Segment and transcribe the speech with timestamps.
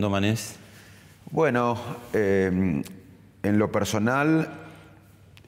[0.00, 0.56] Manés?
[1.30, 1.78] Bueno,
[2.12, 2.82] eh,
[3.42, 4.48] en lo personal,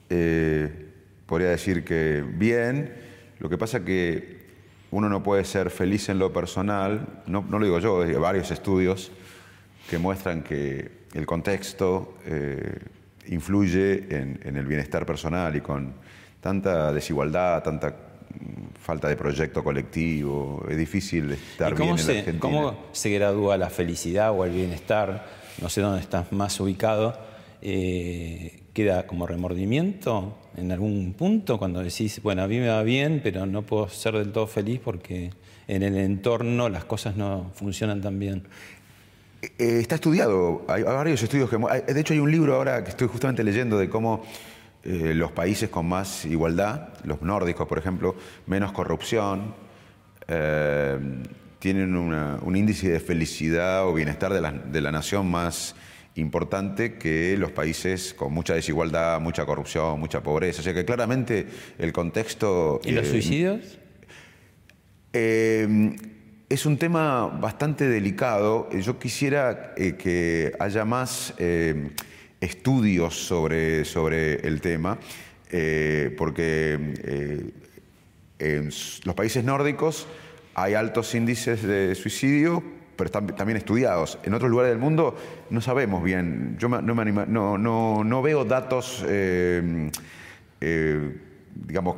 [0.09, 0.89] eh,
[1.25, 2.93] podría decir que bien.
[3.39, 4.39] Lo que pasa que
[4.91, 9.11] uno no puede ser feliz en lo personal, no, lo digo yo, hay varios estudios
[9.89, 12.79] que muestran que el contexto eh,
[13.27, 15.93] influye en, el bienestar personal y con
[16.41, 17.95] tanta desigualdad, tanta
[18.81, 22.39] falta de proyecto colectivo, es difícil estar ¿Y cómo, bien en la Argentina.
[22.39, 25.25] cómo se gradúa la felicidad o el bienestar?
[25.61, 27.19] No sé dónde estás más ubicado.
[27.61, 33.19] Eh, ¿Queda como remordimiento en algún punto cuando decís, bueno, a mí me va bien,
[33.21, 35.31] pero no puedo ser del todo feliz porque
[35.67, 38.43] en el entorno las cosas no funcionan tan bien?
[39.41, 41.57] Eh, está estudiado, hay, varios estudios que...
[41.93, 44.23] De hecho, hay un libro ahora que estoy justamente leyendo de cómo
[44.83, 48.15] eh, los países con más igualdad, los nórdicos, por ejemplo,
[48.47, 49.53] menos corrupción,
[50.27, 50.97] eh,
[51.59, 55.75] tienen una- un índice de felicidad o bienestar de la, de la nación más
[56.15, 60.61] importante que los países con mucha desigualdad, mucha corrupción, mucha pobreza.
[60.61, 62.79] O sea que claramente el contexto...
[62.85, 63.77] ¿Y los eh, suicidios?
[65.11, 68.69] es un tema bastante delicado.
[68.71, 71.33] Yo quisiera que haya más
[72.41, 74.97] estudios sobre, sobre el tema,
[75.51, 77.49] eh, porque eh,
[78.39, 78.65] en
[79.03, 80.07] los países nórdicos
[80.55, 82.63] hay altos índices de suicidio,
[82.95, 84.19] pero están también estudiados.
[84.23, 85.15] En otros lugares del mundo
[85.49, 86.57] no sabemos bien.
[86.59, 89.89] Yo no, me anima- no, no- no veo datos, eh,
[91.55, 91.97] digamos,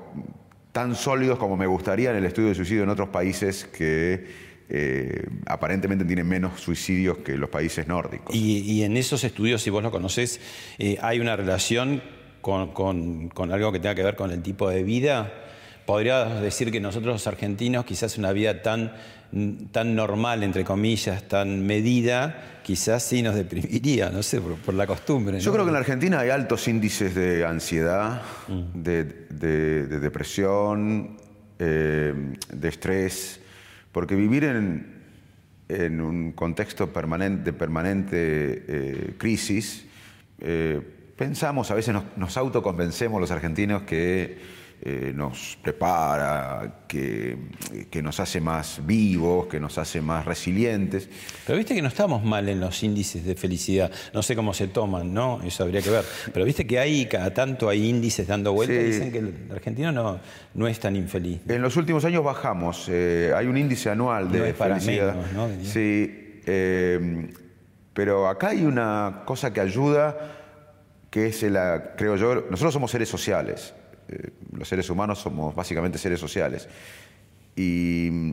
[0.72, 5.26] tan sólidos como me gustaría en el estudio de suicidio en otros países que eh,
[5.48, 8.34] aparentemente tienen menos suicidios que los países nórdicos.
[8.34, 10.40] Y, y en esos estudios, si vos lo conocés,
[10.80, 12.02] eh, ¿hay una relación
[12.40, 15.34] con, con- con algo que tenga que ver con el tipo de vida?
[15.86, 18.94] ¿Podrías decir que nosotros los argentinos quizás una vida tan,
[19.74, 24.88] tan normal, entre comillas, tan medida, quizás sí nos deprimiría, no sé, por, por la
[24.88, 25.40] costumbre.
[25.42, 25.54] Yo ¿no?
[25.54, 28.22] creo que en la Argentina hay altos índices de ansiedad,
[28.74, 31.18] de, de- de depresión,
[31.60, 32.14] eh,
[32.54, 33.41] de estrés,
[33.92, 35.02] porque vivir en,
[35.70, 39.86] en un contexto permanente, de permanente eh, crisis,
[40.40, 40.82] eh,
[41.16, 47.38] pensamos, a veces nos, nos autoconvencemos los argentinos que eh, nos prepara, que,
[47.92, 51.08] que nos hace más vivos, que nos hace más resilientes.
[51.46, 53.92] Pero viste que no estamos mal en los índices de felicidad.
[54.14, 55.42] No sé cómo se toman, ¿no?
[55.44, 56.04] Eso habría que ver.
[56.34, 59.92] Pero viste que hay, cada tanto hay índices dando vueltas y dicen que el argentino
[59.92, 60.20] no,
[60.56, 61.42] no es tan infeliz.
[61.48, 62.88] En los últimos años bajamos.
[62.90, 65.16] eh, hay un índice anual de No es para felicidad.
[65.16, 65.64] menos, ¿no?
[65.64, 67.30] Sí, eh,
[67.94, 70.18] pero acá hay una cosa que ayuda,
[71.12, 73.74] que es la, creo yo, nosotros somos seres sociales.
[74.12, 76.68] Eh, los seres humanos somos básicamente seres sociales.
[77.56, 78.32] Y mm,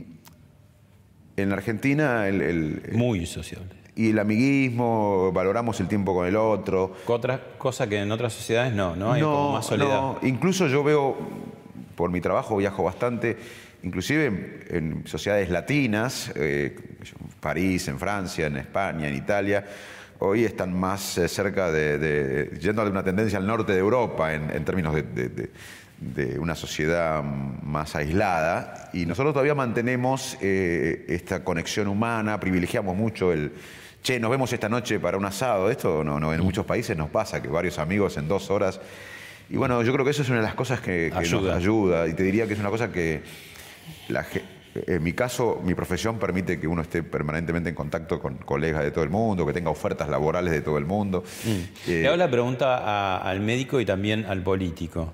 [1.36, 3.70] en la Argentina el, el- Muy sociable.
[3.96, 6.94] y el amiguismo, valoramos el tiempo con el otro.
[7.06, 9.12] Otra cosa que en otras sociedades no, ¿no?
[9.12, 10.00] Hay como más soledad.
[10.00, 10.18] no.
[10.22, 11.16] Incluso yo veo,
[11.96, 13.36] por mi trabajo viajo bastante,
[13.82, 16.76] inclusive en, en sociedades latinas, eh,
[17.40, 19.64] París, en Francia, en España, en Italia,
[20.20, 24.34] hoy están más eh, cerca de, de- yendo de una tendencia al norte de Europa
[24.34, 25.50] en, en términos de, de- de-
[26.00, 33.32] de una sociedad más aislada y nosotros todavía mantenemos eh, esta conexión humana, privilegiamos mucho
[33.32, 33.52] el,
[34.02, 37.10] che, nos vemos esta noche para un asado, esto no, no, en muchos países nos
[37.10, 38.80] pasa, que varios amigos en dos horas,
[39.50, 42.06] y bueno, yo creo que eso es una de las cosas que, que nos Ayuda.
[42.06, 43.22] y te diría que es una cosa que,
[44.08, 48.36] la ge- en mi caso, mi profesión permite que uno esté permanentemente en contacto con
[48.36, 51.24] colegas de todo el mundo, que tenga ofertas laborales de todo el mundo.
[51.86, 55.12] Eh, Le hago la pregunta a- al médico y también al político.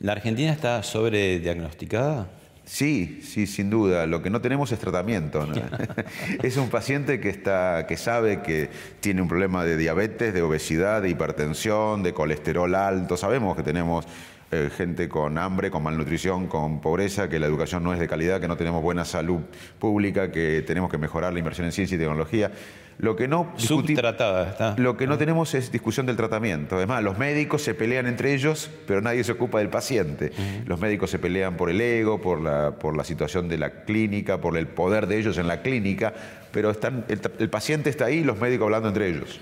[0.00, 2.28] ¿La Argentina está sobrediagnosticada?
[2.64, 4.06] Sí, sí, sin duda.
[4.06, 5.46] Lo que no tenemos es tratamiento.
[5.46, 5.54] ¿no?
[6.42, 8.68] es un paciente que, está, que sabe que
[9.00, 13.16] tiene un problema de diabetes, de obesidad, de hipertensión, de colesterol alto.
[13.16, 14.04] Sabemos que tenemos
[14.52, 18.40] eh, gente con hambre, con malnutrición, con pobreza, que la educación no es de calidad,
[18.40, 19.40] que no tenemos buena salud
[19.78, 22.52] pública, que tenemos que mejorar la inversión en ciencia y tecnología.
[22.98, 24.74] Lo que no discuti- Subtratada está.
[24.78, 26.76] lo que no tenemos es discusión del tratamiento.
[26.76, 30.32] Además, los médicos se pelean entre ellos, pero nadie se ocupa del paciente.
[30.64, 34.40] Los médicos se pelean por el ego, por la, por la situación de la clínica,
[34.40, 36.14] por el poder de ellos en la clínica,
[36.52, 39.40] pero están, el, el paciente está ahí y los médicos hablando entre ellos.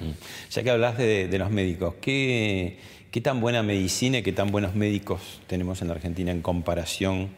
[0.51, 2.81] Ya que hablas de, de los médicos, ¿qué,
[3.15, 7.29] ¿qué tan buena medicina y qué tan buenos médicos tenemos en la Argentina en comparación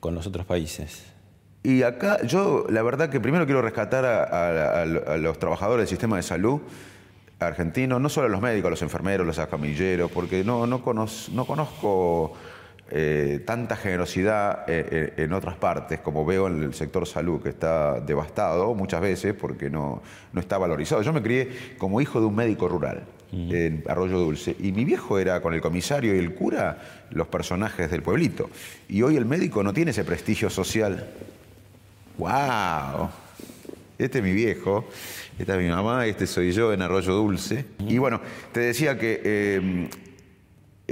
[0.00, 1.04] con los otros países?
[1.62, 5.82] Y acá yo, la verdad que primero quiero rescatar a, a- a- a los trabajadores
[5.84, 6.60] del sistema de salud
[7.38, 11.28] argentino, no solo a los médicos, a los enfermeros, los camilleros, porque no, no, conoz-
[11.28, 12.32] no conozco
[12.94, 17.48] eh, tanta generosidad eh, eh, en otras partes, como veo en el sector salud, que
[17.48, 20.02] está devastado muchas veces porque no,
[20.32, 21.00] no está valorizado.
[21.02, 25.18] Yo me crié como hijo de un médico rural en Arroyo Dulce, y mi viejo
[25.18, 28.50] era con el comisario y el cura los personajes del pueblito.
[28.90, 31.08] Y hoy el médico no tiene ese prestigio social
[32.18, 33.08] ¡Wow!
[33.98, 34.84] Este es mi viejo,
[35.38, 37.64] esta es mi mamá, este soy yo en Arroyo Dulce.
[37.80, 38.20] Y bueno,
[38.52, 39.88] te decía que eh,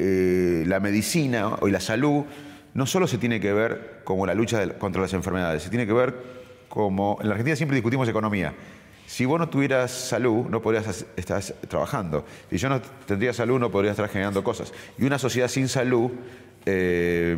[0.02, 2.24] eh, la medicina y la salud
[2.72, 5.92] no solo se tiene que ver como la lucha contra las enfermedades, se tiene que
[5.92, 6.14] ver
[6.68, 7.18] como.
[7.20, 8.54] En la Argentina siempre discutimos economía.
[9.06, 12.24] Si vos no tuvieras salud, no podrías estar trabajando.
[12.48, 14.72] Si yo no tendría salud, no podría estar generando cosas.
[14.98, 16.12] Y una sociedad sin salud
[16.66, 17.36] eh,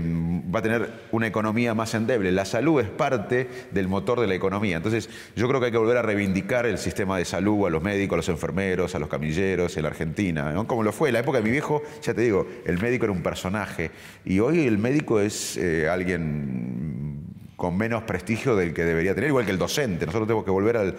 [0.53, 2.33] va a tener una economía más endeble.
[2.33, 4.77] La salud es parte del motor de la economía.
[4.77, 7.83] Entonces, yo creo que hay que volver a reivindicar el sistema de salud a los
[7.83, 11.11] médicos, a los enfermeros, a los camilleros en la Argentina, como lo fue.
[11.11, 13.91] En la época de mi viejo, ya te digo, el médico era un personaje.
[14.25, 17.21] Y hoy el médico es eh, alguien
[17.57, 20.05] con menos prestigio del que debería tener, igual que el docente.
[20.05, 20.97] Nosotros tenemos que volver al,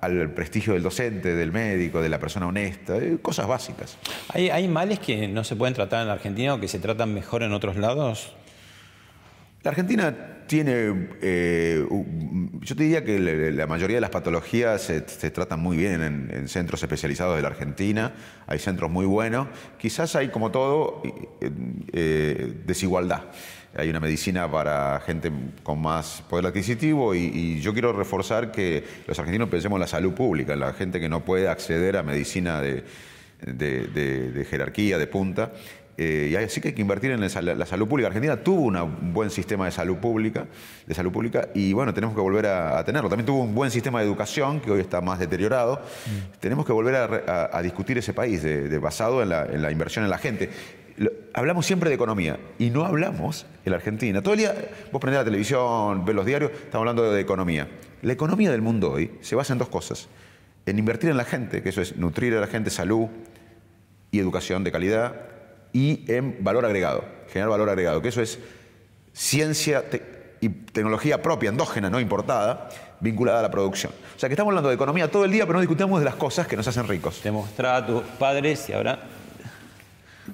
[0.00, 3.96] al prestigio del docente, del médico, de la persona honesta, eh, cosas básicas.
[4.28, 7.12] ¿Hay, hay males que no se pueden tratar en la Argentina o que se tratan
[7.12, 8.34] mejor en otros lados?
[9.62, 10.14] La Argentina
[10.46, 11.86] tiene, eh,
[12.60, 16.30] yo te diría que la mayoría de las patologías se, se tratan muy bien en,
[16.30, 18.12] en centros especializados de la Argentina,
[18.46, 19.48] hay centros muy buenos,
[19.78, 21.02] quizás hay como todo
[21.40, 21.50] eh,
[21.92, 23.22] eh, desigualdad.
[23.76, 25.32] Hay una medicina para gente
[25.62, 29.86] con más poder adquisitivo y, y yo quiero reforzar que los argentinos pensemos en la
[29.86, 32.84] salud pública, en la gente que no puede acceder a medicina de,
[33.44, 35.52] de- de- de jerarquía, de punta.
[35.96, 38.08] Eh, y así que hay que invertir en la, sal- la salud pública.
[38.08, 40.46] Argentina tuvo una- un buen sistema de salud pública,
[40.86, 43.08] de salud pública, y bueno, tenemos que volver a, a tenerlo.
[43.08, 45.80] También tuvo un buen sistema de educación que hoy está más deteriorado.
[46.40, 49.46] Tenemos que volver a, re- a- a discutir ese país de, de- basado en la,
[49.46, 50.50] en la inversión en la gente.
[51.32, 54.22] Hablamos siempre de economía y no hablamos en la Argentina.
[54.22, 54.54] Todo el día
[54.92, 57.68] vos prendés la televisión, ves los diarios, estamos hablando de economía.
[58.02, 60.08] La economía del mundo hoy se basa en dos cosas.
[60.66, 63.08] En invertir en la gente, que eso es nutrir a la gente salud,
[64.14, 65.16] y educación de calidad
[65.72, 68.38] y en valor agregado, generar valor agregado, que eso es
[69.12, 69.84] ciencia
[70.40, 72.68] y tecnología propia, endógena, no importada,
[73.00, 73.92] vinculada a la producción.
[74.14, 76.14] O sea que estamos hablando de economía todo el día, pero no discutimos de las
[76.14, 77.20] cosas que nos hacen ricos.
[77.22, 79.00] Te mostraba a tus padres y ahora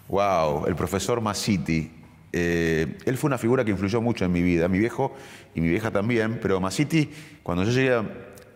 [0.09, 1.91] Wow, el profesor Masiti.
[2.33, 5.15] eh, él fue una figura que influyó mucho en mi vida, mi viejo
[5.55, 7.11] y mi vieja también, pero Masiti,
[7.43, 7.93] cuando yo llegué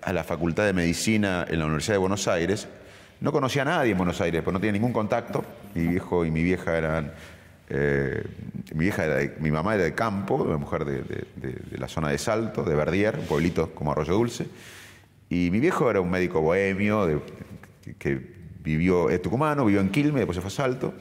[0.02, 2.68] a- la Facultad de Medicina en la Universidad de Buenos Aires,
[3.20, 5.44] no conocía a nadie en Buenos Aires, pues no tenía ningún contacto.
[5.74, 7.12] Mi viejo y mi vieja eran.
[7.70, 8.22] eh,
[8.74, 12.10] mi, vieja era de- mi mamá era de campo, una mujer de, de- la zona
[12.10, 14.46] de Salto, de Verdier, un pueblito como Arroyo Dulce.
[15.30, 17.22] Y mi viejo era un médico bohemio
[17.98, 20.94] que vivió en Tucumano, vivió en Quilmes, después se fue a Salto.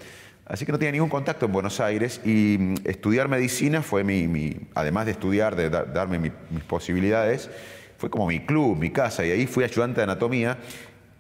[0.46, 4.28] Así que no tenía ningún contacto en Buenos Aires y mm, estudiar medicina fue mi,
[4.28, 7.50] mi- además de estudiar, de da- darme mi- mis posibilidades,
[7.98, 9.26] fue como mi club, mi casa.
[9.26, 10.58] Y ahí fui ayudante de anatomía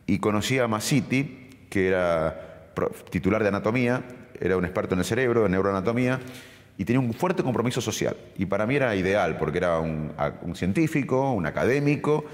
[0.05, 2.67] y conocí a Masiti, que era
[3.09, 4.03] titular de anatomía,
[4.41, 6.19] era un experto en el cerebro, en neuroanatomía,
[6.77, 8.17] y tenía un fuerte compromiso social.
[8.37, 12.25] Y para mí era ideal, porque era un, un científico, un académico,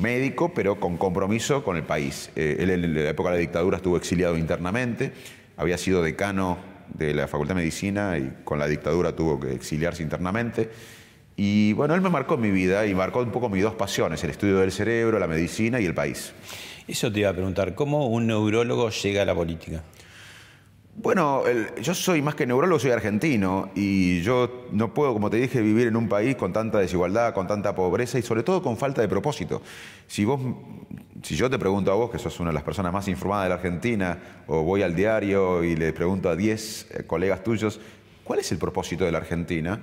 [0.00, 2.30] médico, pero con compromiso con el país.
[2.36, 5.12] Eh, él en la época de la dictadura estuvo exiliado internamente,
[5.56, 6.58] había sido decano
[6.92, 10.70] de la Facultad de Medicina y con la dictadura tuvo que exiliarse internamente.
[11.36, 14.30] Y bueno, él me marcó mi vida y marcó un poco mis dos pasiones, el
[14.30, 16.32] estudio del cerebro, la medicina y el país.
[16.86, 19.82] Eso te iba a preguntar, ¿cómo un neurólogo llega a la política?
[20.96, 21.42] Bueno,
[21.82, 25.88] yo soy más que neurólogo, soy argentino y yo no puedo, como te dije, vivir
[25.88, 29.08] en un país con tanta desigualdad, con tanta pobreza y sobre todo con falta de
[29.08, 29.60] propósito.
[30.06, 30.40] Si vos,
[31.22, 33.48] si yo te pregunto a vos, que sos una de las personas más informadas de
[33.48, 37.80] la Argentina, o voy al diario y le pregunto a 10 eh, colegas tuyos,
[38.22, 39.80] ¿cuál es el propósito de la Argentina?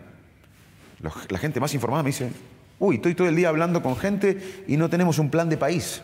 [1.29, 2.31] La gente más informada me dice,
[2.79, 6.01] uy, estoy todo el día hablando con gente y no tenemos un plan de país.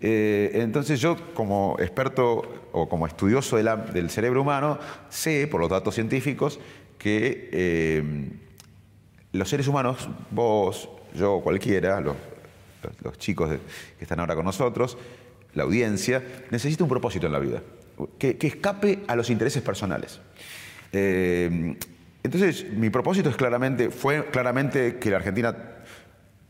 [0.00, 4.78] Eh, entonces yo como experto o como estudioso del cerebro humano
[5.10, 6.58] sé por los datos científicos
[6.96, 8.30] que eh,
[9.32, 12.16] los seres humanos, vos, yo, cualquiera, los,
[13.18, 14.96] chicos que están ahora con nosotros,
[15.54, 17.62] la audiencia, necesita un propósito en la vida,
[18.18, 20.20] que, que escape a los intereses personales.
[20.92, 21.76] Eh,
[22.22, 25.56] entonces, mi propósito es claramente, fue claramente que la Argentina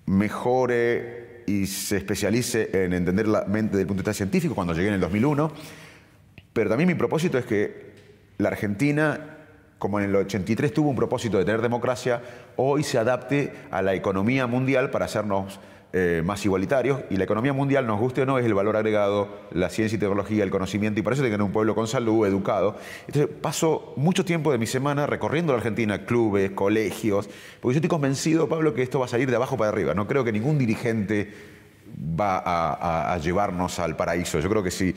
[0.07, 4.73] mejore y se especialice en entender la mente desde el punto de vista científico cuando
[4.73, 5.50] llegué en el 2001,
[6.52, 7.90] pero también mi propósito es que
[8.38, 9.38] la Argentina,
[9.78, 12.23] como en el 83 tuvo un propósito de tener democracia,
[12.57, 15.59] hoy se adapte a la economía mundial para hacernos
[15.92, 17.00] eh, más igualitarios.
[17.11, 19.99] Y la economía mundial, nos guste o no, es el valor agregado, la ciencia y
[19.99, 22.76] tecnología, el conocimiento, y para eso tener un pueblo con salud, educado.
[23.06, 27.28] Entonces paso mucho tiempo de mi semana recorriendo la Argentina, clubes, colegios,
[27.61, 29.94] porque yo estoy convencido, Pablo, que esto va a salir de abajo para arriba.
[29.94, 31.32] No creo que ningún dirigente
[32.18, 34.38] va a, a- a llevarnos al paraíso.
[34.40, 34.94] Yo creo que si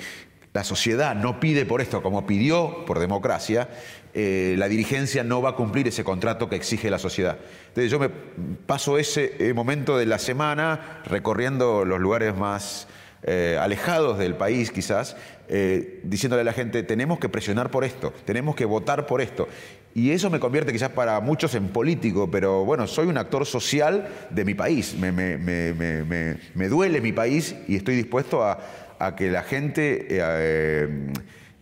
[0.54, 3.70] la sociedad no pide por esto como pidió por democracia,
[4.14, 7.38] eh, la dirigencia no va a cumplir ese contrato que exige la sociedad.
[7.70, 12.88] Entonces yo me paso ese eh, momento de la semana recorriendo los lugares más
[13.24, 15.16] eh, alejados del país quizás,
[16.04, 19.48] diciéndole a la gente, tenemos que presionar por esto, tenemos que votar por esto.
[19.94, 24.08] Y eso me convierte quizás para muchos en político, pero bueno, soy un actor social
[24.32, 28.58] de mi país, me- me- me- me duele mi país y estoy dispuesto a,
[29.00, 30.08] a que la gente...
[30.10, 31.12] eh,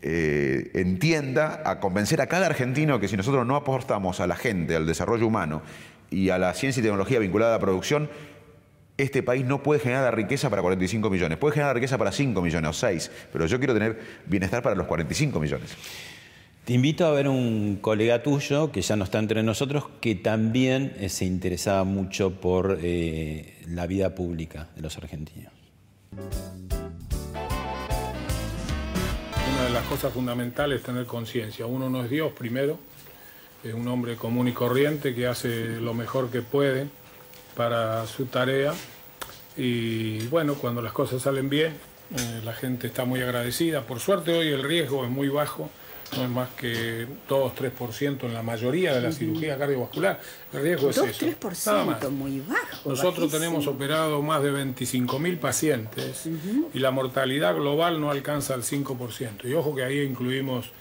[0.04, 4.76] eh, entienda, a convencer a cada argentino que si nosotros no aportamos a la gente,
[4.76, 5.62] al desarrollo humano
[6.10, 8.10] y a la ciencia y tecnología vinculada a la producción,
[8.98, 11.38] este país no puede generar riqueza para 45 millones.
[11.38, 14.88] Puede generar riqueza para 5 millones o 6, pero yo quiero tener bienestar para los
[14.88, 15.76] 45 millones.
[16.66, 20.94] Te invito a ver un colega tuyo que ya no está entre nosotros, que también
[21.00, 25.52] eh, se interesaba mucho por eh, la vida pública de los argentinos.
[29.74, 31.66] Las cosas fundamentales es tener conciencia.
[31.66, 32.78] Uno no es Dios primero,
[33.64, 36.88] es un hombre común y corriente que hace lo mejor que puede
[37.56, 38.74] para su tarea.
[39.56, 41.74] Y bueno, cuando las cosas salen bien,
[42.18, 43.84] eh, la gente está muy agradecida.
[43.84, 45.70] Por suerte hoy el riesgo es muy bajo,
[46.18, 50.20] no es más que 2-3% en la mayoría de la cirugía cardiovascular.
[50.54, 51.06] El riesgo es eso.
[51.26, 52.12] 2-3%, nada más.
[52.12, 52.90] muy bajo.
[52.90, 53.40] Nosotros bajísimo.
[53.40, 56.28] tenemos operado más de 25.000 pacientes
[56.74, 59.46] y la mortalidad global no alcanza el 5%.
[59.50, 60.72] Y ojo que ahí incluimos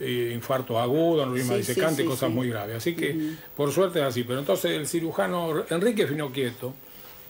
[0.00, 2.76] eh, infartos agudos, aneurisma Sí, disecante, sí, cosas muy graves.
[2.76, 4.24] Así que por suerte es así.
[4.24, 6.74] Pero entonces el cirujano Enrique Finoquieto,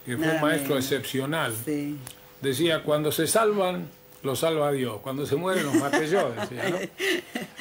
[0.05, 0.85] que fue Nada un maestro menos.
[0.91, 1.53] excepcional,
[2.41, 3.87] decía, cuando se salvan,
[4.25, 4.99] los salva Dios.
[5.01, 6.77] Cuando se mueren, los maté yo, decía, ¿no?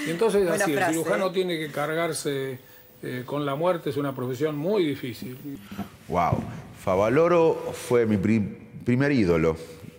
[0.07, 1.31] Y entonces así, frase, el cirujano ¿eh?
[1.33, 2.59] tiene que cargarse
[3.03, 5.37] eh, con la muerte, es una profesión muy difícil.
[6.09, 6.43] Wow.
[6.83, 9.57] Favaloro fue mi pri- primer ídolo.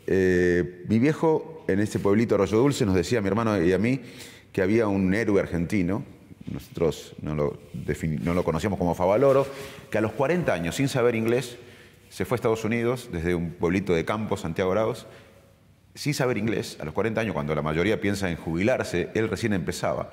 [0.08, 3.78] Eh, mi viejo en este pueblito Arroyo Dulce nos decía a mi hermano y a
[3.80, 4.02] mí
[4.52, 6.04] que había un héroe argentino,
[6.52, 7.58] nosotros no lo,
[8.22, 9.48] no lo conocíamos como Favaloro,
[9.90, 11.58] que a los 40 años, sin saber inglés,
[12.10, 15.08] se fue a Estados Unidos desde un pueblito de campo, Santiago Arauz,
[15.96, 19.54] sin saber inglés, a los 40 años, cuando la mayoría piensa en jubilarse, él recién
[19.54, 20.12] empezaba.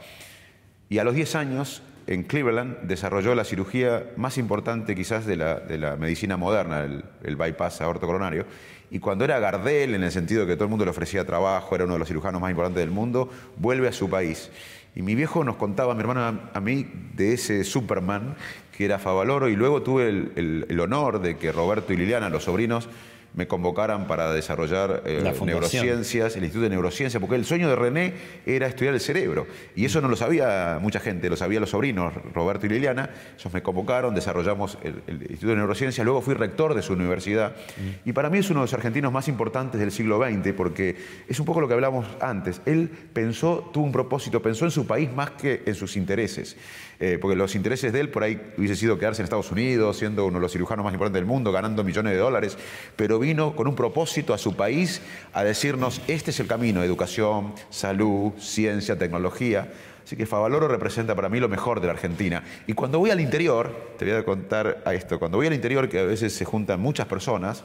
[0.88, 5.56] Y a los 10 años, en Cleveland, desarrolló la cirugía más importante quizás de la,
[5.60, 8.46] de la medicina moderna, el, el bypass aortocoronario.
[8.90, 11.74] Y cuando era Gardel, en el sentido de que todo el mundo le ofrecía trabajo,
[11.74, 14.50] era uno de los cirujanos más importantes del mundo, vuelve a su país.
[14.94, 18.34] Y mi viejo nos contaba, mi hermano a- mí, de ese Superman
[18.76, 22.44] que era Favaloro, y luego tuve el- el honor de que Roberto y Liliana, los
[22.44, 22.88] sobrinos,
[23.34, 28.14] me convocaran para desarrollar eh, neurociencias, el Instituto de Neurociencia, porque el sueño de René
[28.44, 29.46] era estudiar el cerebro.
[29.74, 33.10] Y eso no lo sabía mucha gente, lo sabían los sobrinos, Roberto y Liliana.
[33.38, 37.56] Ellos me convocaron, desarrollamos el, el Instituto de Neurociencia, luego fui rector de su universidad.
[38.04, 40.96] Y para mí es uno de los argentinos más importantes del siglo XX, porque
[41.28, 42.60] es un poco lo que hablamos antes.
[42.66, 46.56] Él pensó, tuvo un propósito, pensó en su país más que en sus intereses.
[47.04, 50.24] Eh, porque los intereses de él por ahí hubiese sido quedarse en Estados Unidos, siendo
[50.24, 52.56] uno de los cirujanos más importantes del mundo, ganando millones de dólares,
[52.94, 55.00] pero vino con un propósito a su país
[55.32, 59.72] a decirnos, este es el camino, educación, salud, ciencia, tecnología.
[60.04, 62.42] Así que Favaloro representa para mí lo mejor de la Argentina.
[62.66, 65.88] Y cuando voy al interior, te voy a contar a esto, cuando voy al interior,
[65.88, 67.62] que a veces se juntan muchas personas,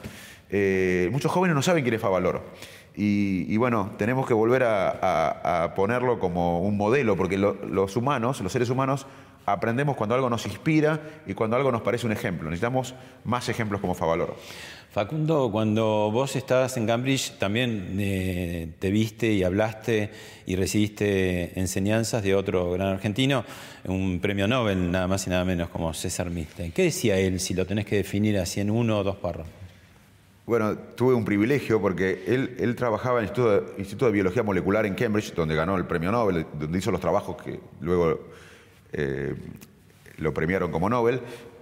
[0.50, 2.44] eh, muchos jóvenes no saben quién es Favaloro.
[2.94, 8.40] Y, y bueno, tenemos que volver a, ponerlo como un modelo, porque lo- los humanos,
[8.40, 9.06] los seres humanos,
[9.52, 12.48] aprendemos cuando algo nos inspira y cuando algo nos parece un ejemplo.
[12.50, 14.36] Necesitamos más ejemplos como Favaloro.
[14.90, 20.10] Facundo, cuando vos estabas en Cambridge, también eh, te viste y hablaste
[20.46, 23.44] y recibiste enseñanzas de otro gran argentino,
[23.84, 26.72] un premio Nobel, nada más y nada menos, como César Milstein.
[26.72, 29.52] ¿Qué decía él, si lo tenés que definir así en uno o dos párrafos?
[30.46, 34.42] Bueno, tuve un privilegio porque él, él trabajaba en el Instituto de, Instituto de Biología
[34.42, 38.18] Molecular en Cambridge, donde ganó el premio Nobel, donde hizo los trabajos que luego
[38.92, 39.34] eh,
[40.18, 41.20] lo premiaron como Nobel.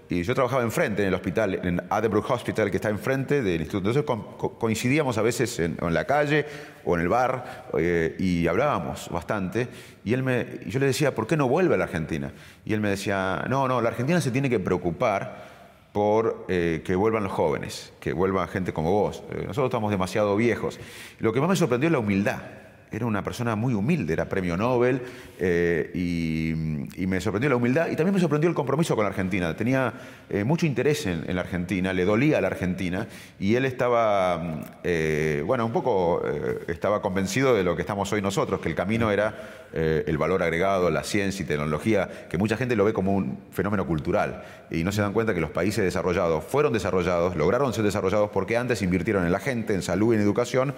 [0.09, 3.90] Y yo trabajaba enfrente, en el hospital, en Addenbrooke Hospital, que está enfrente del instituto.
[3.90, 6.47] Entonces co- co- coincidíamos a veces en, la calle
[6.85, 9.66] o en el bar eh, y hablábamos bastante.
[10.04, 12.30] Y él me, yo le decía, ¿por qué no vuelve a la Argentina?
[12.64, 15.45] Y él me decía, no, no, la Argentina se tiene que preocupar
[15.92, 19.25] por eh, que vuelvan los jóvenes, que vuelva gente como vos.
[19.35, 20.78] Nosotros estamos demasiado viejos.
[21.18, 22.42] Lo que más me sorprendió es la humildad.
[22.90, 25.02] Era una persona muy humilde, era premio Nobel
[25.38, 29.55] eh, y, me sorprendió la humildad y también me sorprendió el compromiso con la Argentina.
[29.57, 29.93] Tenía
[30.28, 33.07] eh, mucho interés en, la Argentina, le dolía a la Argentina
[33.38, 36.23] y él estaba, mm, eh, bueno, un poco
[36.69, 40.88] estaba convencido de lo que estamos hoy nosotros, que el camino era el valor agregado,
[40.90, 44.93] la ciencia y tecnología, que mucha gente lo ve como un fenómeno cultural y no
[44.93, 49.26] se dan cuenta que los países desarrollados fueron desarrollados, lograron ser desarrollados porque antes invirtieron
[49.26, 50.75] en la gente, en salud en educación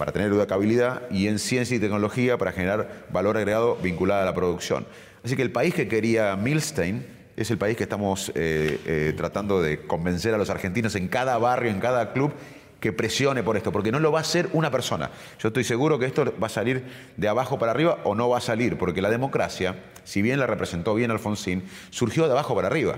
[0.00, 4.34] para tener educabilidad y en ciencia y tecnología para generar valor agregado vinculado a la
[4.34, 4.86] producción.
[5.22, 7.04] Así que el país que quería Milstein
[7.36, 11.36] es el país que estamos eh, eh, tratando de convencer a los argentinos en cada
[11.36, 12.32] barrio, en cada club,
[12.80, 15.10] que presione por esto, porque no lo va a hacer una persona.
[15.38, 16.82] Yo estoy seguro que esto va a salir
[17.18, 20.46] de abajo para arriba o no va a salir, porque la democracia, si bien la
[20.46, 22.96] representó bien Alfonsín, surgió de abajo para arriba.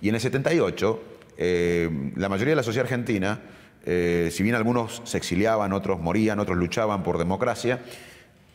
[0.00, 1.00] Y en el 78,
[1.38, 3.38] eh, la mayoría de la sociedad argentina,
[3.84, 7.80] eh, si bien algunos se exiliaban, otros morían, otros luchaban por democracia,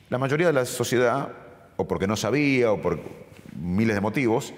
[0.10, 1.30] la mayoría de la sociedad,
[1.78, 3.00] o porque no sabía, o por
[3.60, 4.54] miles de motivos,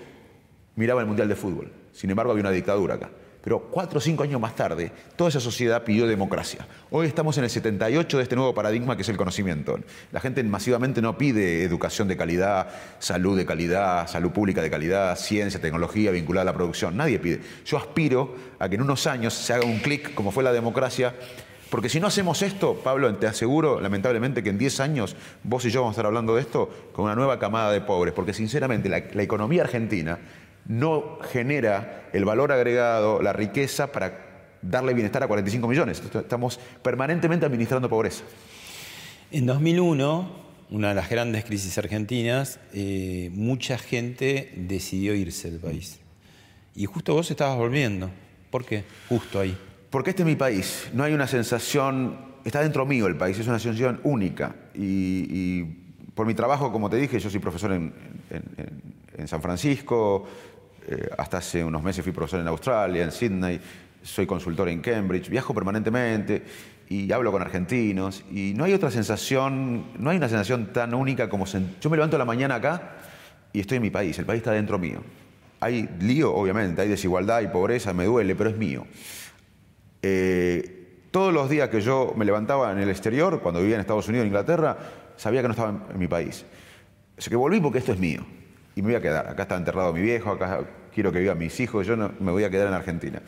[0.76, 1.72] miraba el Mundial de Fútbol.
[1.94, 3.10] Sin embargo, había una dictadura acá.
[3.48, 6.68] Pero cuatro o cinco años más tarde, toda esa sociedad pidió democracia.
[6.92, 9.80] Hoy estamos en el 78 de este nuevo paradigma que es el conocimiento.
[10.12, 12.68] La gente masivamente no pide educación de calidad,
[13.00, 16.98] salud de calidad, salud pública de calidad, ciencia, tecnología vinculada a la producción.
[16.98, 17.40] Nadie pide.
[17.64, 21.16] Yo aspiro a que en unos años se haga un clic, como fue la democracia,
[21.70, 25.70] porque si no hacemos esto, Pablo, te aseguro, lamentablemente, que en 10 años vos y
[25.70, 28.90] yo vamos a estar hablando de esto con una nueva camada de pobres, porque sinceramente
[28.90, 30.20] la, la economía argentina
[30.68, 34.28] no genera el valor agregado, la riqueza para
[34.62, 36.02] darle bienestar a 45 millones.
[36.14, 38.24] Estamos permanentemente administrando pobreza.
[39.32, 40.32] En 2001,
[40.70, 46.00] una de las grandes crisis argentinas, eh, mucha gente decidió irse del país.
[46.76, 48.10] Y justo vos estabas volviendo.
[48.52, 48.84] ¿Por qué?
[49.10, 49.58] Justo ahí.
[49.90, 50.90] Porque este es mi país.
[50.94, 54.56] No hay una sensación, está dentro mío el país, es una sensación única.
[54.76, 55.64] Y, y
[56.14, 57.94] por mi trabajo, como te dije, yo soy profesor en,
[58.30, 58.82] en, en,
[59.18, 60.28] en San Francisco,
[60.88, 63.60] eh, hasta hace unos meses fui profesor en Australia, en Sydney,
[64.02, 66.44] soy consultor en Cambridge, viajo permanentemente
[66.88, 71.30] y hablo con argentinos y no hay otra sensación, no hay una sensación tan única
[71.30, 72.94] como yo me levanto la mañana acá
[73.52, 75.02] y estoy en mi país, el país está dentro mío.
[75.60, 78.86] Hay lío, obviamente, hay desigualdad, hay pobreza, me duele, pero es mío.
[80.02, 84.08] Eh, todos los días que yo me levantaba en el exterior, cuando vivía en Estados
[84.08, 84.78] Unidos, en Inglaterra,
[85.18, 86.46] sabía que no estaba en, mi país.
[87.18, 88.37] Así que volví porque esto es mío
[88.78, 89.28] y me voy a quedar.
[89.28, 90.60] Acá está enterrado mi viejo, acá
[90.94, 93.24] quiero que vivan mis hijos, yo no, me voy a quedar en Argentina.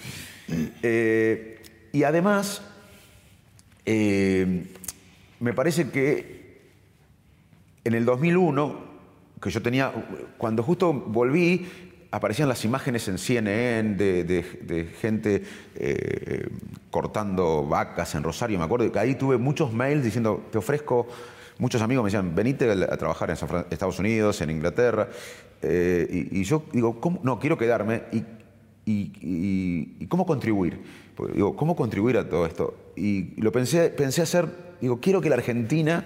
[0.84, 1.60] Eh,
[1.92, 2.62] y además,
[3.84, 4.68] eh,
[5.40, 6.60] me parece que
[7.84, 8.90] en el 2001,
[9.42, 9.92] que yo tenía,
[10.38, 11.68] cuando justo volví,
[12.12, 16.48] aparecían las imágenes en CNN de, gente eh,
[16.92, 21.08] cortando vacas en Rosario, me acuerdo, que ahí tuve muchos mails diciendo, te ofrezco,
[21.60, 23.36] muchos amigos me decían, venite a trabajar en
[23.70, 25.08] Estados Unidos, en Inglaterra,
[25.62, 27.20] Eh, y, yo digo, ¿cómo?
[27.22, 28.24] no, quiero quedarme, y,
[30.00, 30.80] y- cómo contribuir?
[31.34, 32.74] Digo, ¿cómo contribuir a todo esto?
[32.96, 34.48] Y lo pensé, pensé hacer,
[34.80, 36.06] digo, quiero que la Argentina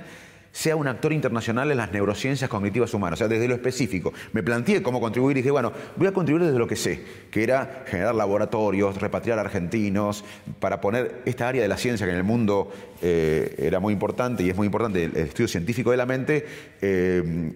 [0.53, 4.13] sea un actor internacional en las neurociencias cognitivas humanas, o sea, desde lo específico.
[4.33, 7.43] Me planteé cómo contribuir y dije, bueno, voy a contribuir desde lo que sé, que
[7.43, 10.23] era generar laboratorios, repatriar argentinos,
[10.59, 14.43] para poner esta área de la ciencia que en el mundo eh, era muy importante
[14.43, 16.45] y es muy importante, el, estudio científico de la mente,
[16.81, 17.51] eh,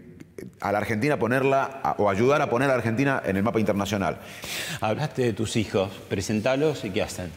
[0.60, 4.20] a la Argentina ponerla, o ayudar a poner a la Argentina en el mapa internacional.
[4.82, 7.30] Hablaste de tus hijos, presentalos y qué hacen.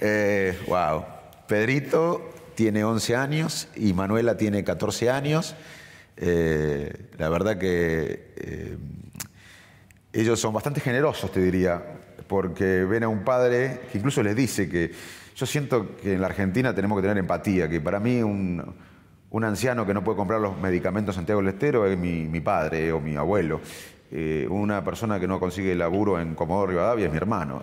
[0.00, 1.04] Eh, wow.
[1.46, 5.56] Pedrito tiene 11 años y Manuela tiene 14 años.
[6.18, 8.76] Eh, la verdad que eh,
[10.12, 11.82] ellos son bastante generosos, te diría,
[12.28, 14.92] porque ven a un padre que incluso les dice que
[15.34, 18.62] yo siento que en la Argentina tenemos que tener empatía, que para mí un,
[19.30, 22.92] un anciano que no puede comprar los medicamentos Santiago del Estero es mi, mi padre
[22.92, 23.62] o mi abuelo.
[24.10, 27.62] Eh, una persona que no consigue laburo en Comodoro Rivadavia es mi hermano.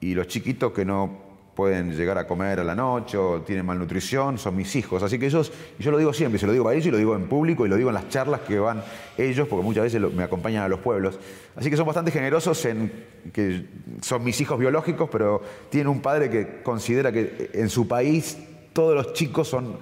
[0.00, 1.23] Y los chiquitos que no
[1.54, 5.02] pueden llegar a comer a la noche o tienen malnutrición, son mis hijos.
[5.02, 6.98] Así que ellos, y yo lo digo siempre, se lo digo a ellos y lo
[6.98, 8.82] digo en público y lo digo en las charlas que van
[9.16, 11.18] ellos, porque muchas veces me acompañan a los pueblos.
[11.56, 12.92] Así que son bastante generosos en
[13.32, 13.66] que
[14.02, 18.36] son mis hijos biológicos, pero tienen un padre que considera que en su país
[18.72, 19.78] todos los chicos son,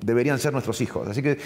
[0.00, 1.08] deberían ser nuestros hijos.
[1.08, 1.38] Así que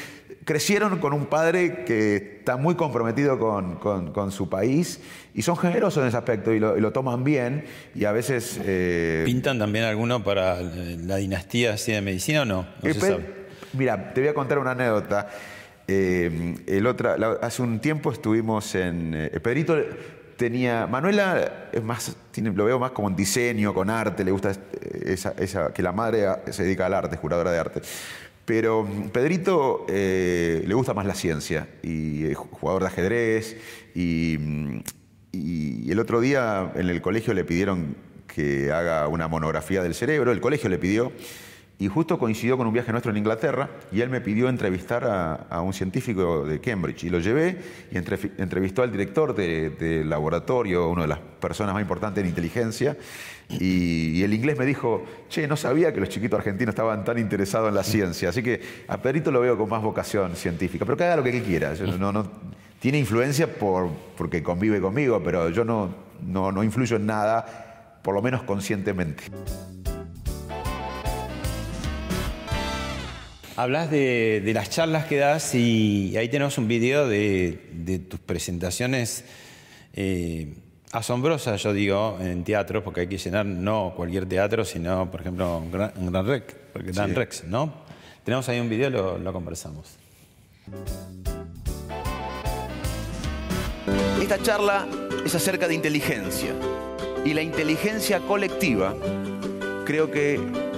[0.44, 5.00] crecieron con un padre que está muy comprometido con, con- con su país
[5.34, 8.58] y son generosos en ese aspecto y lo, y lo toman bien y a veces...
[8.64, 12.66] eh, ¿Pintan también alguno para eh, la dinastía así de medicina o no?
[12.82, 13.34] No eh, se Pe- sabe.
[13.74, 15.28] Mira, te voy a contar una anécdota.
[15.86, 19.14] Eh, el otra, la- hace un tiempo estuvimos en.
[19.14, 19.76] eh, Pedrito
[20.36, 20.86] tenía.
[20.86, 24.52] Manuela es más, tiene- lo veo más como en diseño, con arte, le gusta
[25.04, 27.80] esa, esa- que la madre se dedica al arte, es curadora de arte.
[28.50, 33.56] Pero Pedrito eh, le gusta más la ciencia y es jugador de ajedrez
[33.94, 34.80] y, mm,
[35.30, 37.94] y el otro día en el colegio le pidieron
[38.26, 41.12] que haga una monografía del cerebro, el colegio le pidió
[41.80, 45.02] y justo coincidió con un viaje nuestro en Inglaterra y él me pidió entrevistar
[45.48, 47.04] a, un científico de Cambridge.
[47.04, 47.56] Y lo llevé
[47.90, 52.98] y entrevistó al director de- del laboratorio, una de las personas más importantes en inteligencia.
[53.48, 57.70] Y, el inglés me dijo, che, no sabía que los chiquitos argentinos estaban tan interesados
[57.70, 58.28] en la ciencia.
[58.28, 60.84] Así que a Pedrito lo veo con más vocación científica.
[60.84, 61.72] Pero que haga lo que quiera.
[62.78, 63.88] Tiene influencia por,
[64.18, 69.24] porque convive conmigo, pero yo no influyo en nada, por lo menos conscientemente.
[73.60, 78.18] Hablas de, de las charlas que das y ahí tenemos un video de, de tus
[78.18, 79.22] presentaciones
[79.92, 80.54] eh,
[80.92, 85.58] asombrosas, yo digo, en teatro, porque hay que llenar no cualquier teatro, sino, por ejemplo,
[85.58, 87.70] un Gran, un Gran Rex, porque Gran Rex, ¿no?
[88.24, 89.98] Tenemos ahí un video, lo, lo conversamos.
[94.22, 94.88] Esta charla
[95.22, 96.54] es acerca de inteligencia.
[97.26, 98.96] Y la inteligencia colectiva
[99.84, 100.69] creo que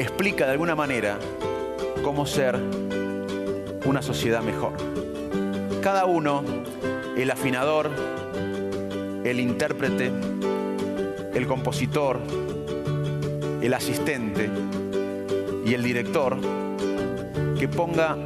[0.00, 1.18] explica de alguna manera
[2.02, 2.58] cómo ser
[3.84, 4.72] una sociedad mejor.
[5.82, 6.42] Cada uno,
[7.16, 7.90] el afinador,
[9.24, 10.10] el intérprete,
[11.34, 12.18] el compositor,
[13.60, 14.50] el asistente
[15.66, 16.38] y el director,
[17.58, 18.16] que ponga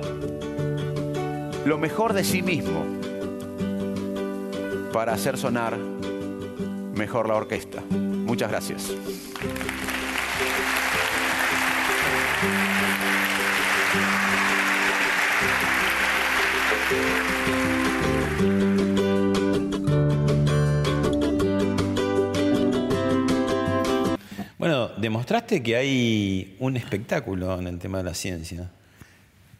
[1.65, 2.85] lo mejor de sí mismo
[4.93, 5.77] para hacer sonar
[6.95, 7.83] mejor la orquesta.
[7.91, 8.95] Muchas gracias.
[25.05, 28.71] Demostraste que hay un espectáculo en el tema de la ciencia.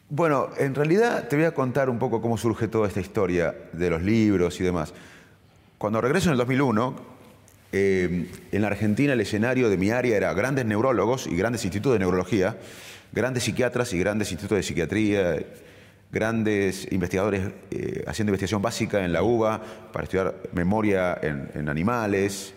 [0.09, 3.89] Bueno, en realidad te voy a contar un poco cómo surge toda esta historia de
[3.91, 4.93] los libros y demás.
[5.77, 6.95] Cuando regreso en el 2001,
[7.71, 11.93] eh, en la Argentina el escenario de mi área era grandes neurólogos y grandes institutos
[11.93, 12.57] de neurología,
[13.13, 15.45] grandes psiquiatras y grandes institutos de psiquiatría,
[16.11, 19.61] grandes investigadores eh, haciendo investigación básica en la UBA
[19.93, 22.55] para estudiar memoria en, en animales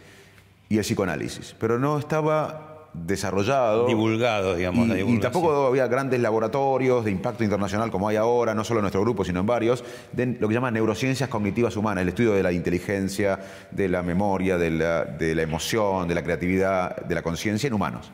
[0.71, 1.55] y el psicoanálisis.
[1.59, 3.87] Pero no estaba desarrollado.
[3.87, 8.65] Divulgado, digamos, Y- y, tampoco había grandes laboratorios de impacto internacional como hay ahora, no
[8.65, 12.09] solo en nuestro grupo, sino en varios, de lo que llaman neurociencias cognitivas humanas, el
[12.09, 16.97] estudio de la inteligencia, de la memoria, de la, de la emoción, de la creatividad,
[17.07, 18.11] de la conciencia en humanos.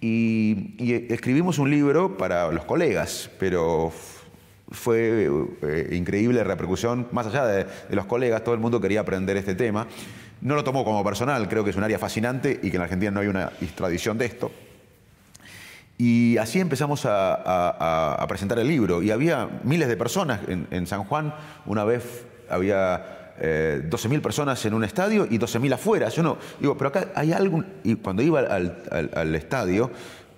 [0.00, 3.90] Y, y escribimos un libro para los colegas, pero
[4.70, 5.30] fue
[5.62, 9.36] eh, increíble la repercusión, más allá de, de los colegas, todo el mundo quería aprender
[9.36, 9.86] este tema.
[10.40, 13.10] No lo tomó como personal, creo que es un área fascinante y que en Argentina
[13.10, 14.50] no hay una tradición de esto.
[15.98, 19.02] Y así empezamos a, presentar el libro.
[19.02, 21.34] Y había miles de personas en, San Juan.
[21.64, 26.08] Una vez había eh, 12.000 personas en un estadio y 12.000 afuera.
[26.10, 27.64] Yo no, digo, pero acá hay algo.
[27.82, 29.90] Y cuando iba al estadio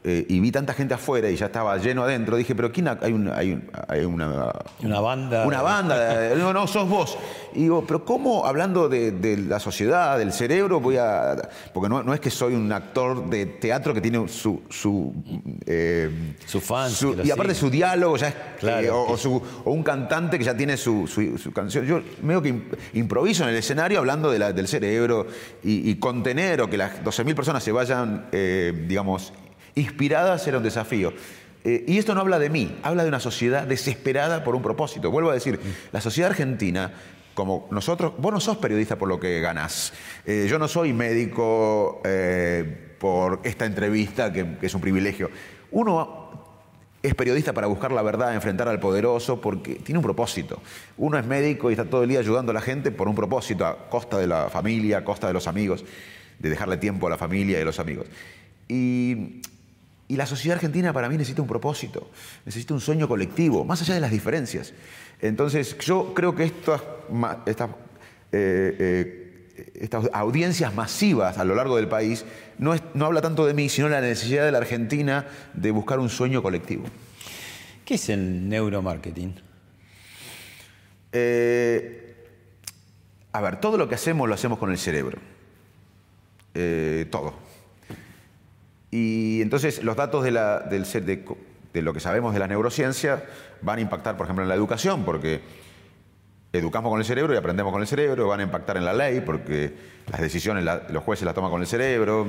[0.04, 2.98] eh, y vi tanta gente afuera y ya estaba lleno adentro, dije, pero ¿quién ha-
[3.02, 5.44] hay, un- hay un- hay una, Una banda.
[5.46, 7.18] una banda, no, no, sos vos.
[7.54, 11.37] Y digo, pero ¿cómo hablando de, de la sociedad, del cerebro, voy a.
[11.74, 14.62] Porque no, no es que soy un actor de teatro que tiene su.
[14.68, 15.12] su
[15.66, 18.34] eh, Su fans su- y aparte su diálogo ya es.
[18.61, 21.84] Claro, eh, o, que- o su- o un cantante que ya tiene su, su- canción.
[21.87, 25.26] Yo medio que im- improviso en el escenario hablando de la- del cerebro
[25.64, 29.32] y, y contener o que las 12.000 personas se vayan, eh, digamos,
[29.74, 31.12] inspiradas era un desafío.
[31.64, 35.11] Eh, y esto no habla de mí, habla de una sociedad desesperada por un propósito.
[35.11, 35.59] Vuelvo a decir,
[35.92, 36.92] la sociedad argentina,
[37.35, 39.92] como nosotros, vos no sos periodista por lo que ganás.
[40.24, 45.31] Eh, yo no soy médico eh, por esta entrevista, que, que es un privilegio.
[45.70, 46.28] Uno
[47.02, 50.61] es periodista para buscar la verdad, enfrentar al poderoso, porque tiene un propósito.
[50.96, 53.66] Uno es médico y está todo el día ayudando a la gente por un propósito,
[53.66, 55.85] a costa de la familia, a costa de los amigos.
[56.38, 58.07] de dejarle tiempo a la familia y a los amigos.
[58.68, 59.42] Y,
[60.09, 62.11] y la sociedad argentina para mí necesita un propósito,
[62.47, 64.73] necesita un sueño colectivo, más allá de las diferencias.
[65.21, 66.83] Entonces, yo creo que estas,
[67.47, 67.71] estas,
[68.33, 72.25] eh, eh, estas audiencias masivas a lo largo del país
[72.59, 75.71] no, es- no habla tanto de mí, sino de la necesidad de la Argentina de
[75.73, 76.85] buscar un sueño colectivo.
[77.85, 79.35] ¿Qué es el neuromarketing?
[81.12, 82.14] Eh,
[83.33, 85.18] a ver, todo lo que hacemos lo hacemos con el cerebro.
[87.11, 87.47] Todo.
[88.90, 90.85] Y entonces los datos de, la- del
[91.72, 93.22] de lo que sabemos de la neurociencia
[93.62, 95.40] van a impactar, por ejemplo, en la educación, porque
[96.53, 99.20] educamos con el cerebro y aprendemos con el cerebro, van a impactar en la ley,
[99.20, 99.74] porque
[100.11, 102.27] las decisiones los jueces las toman con el cerebro,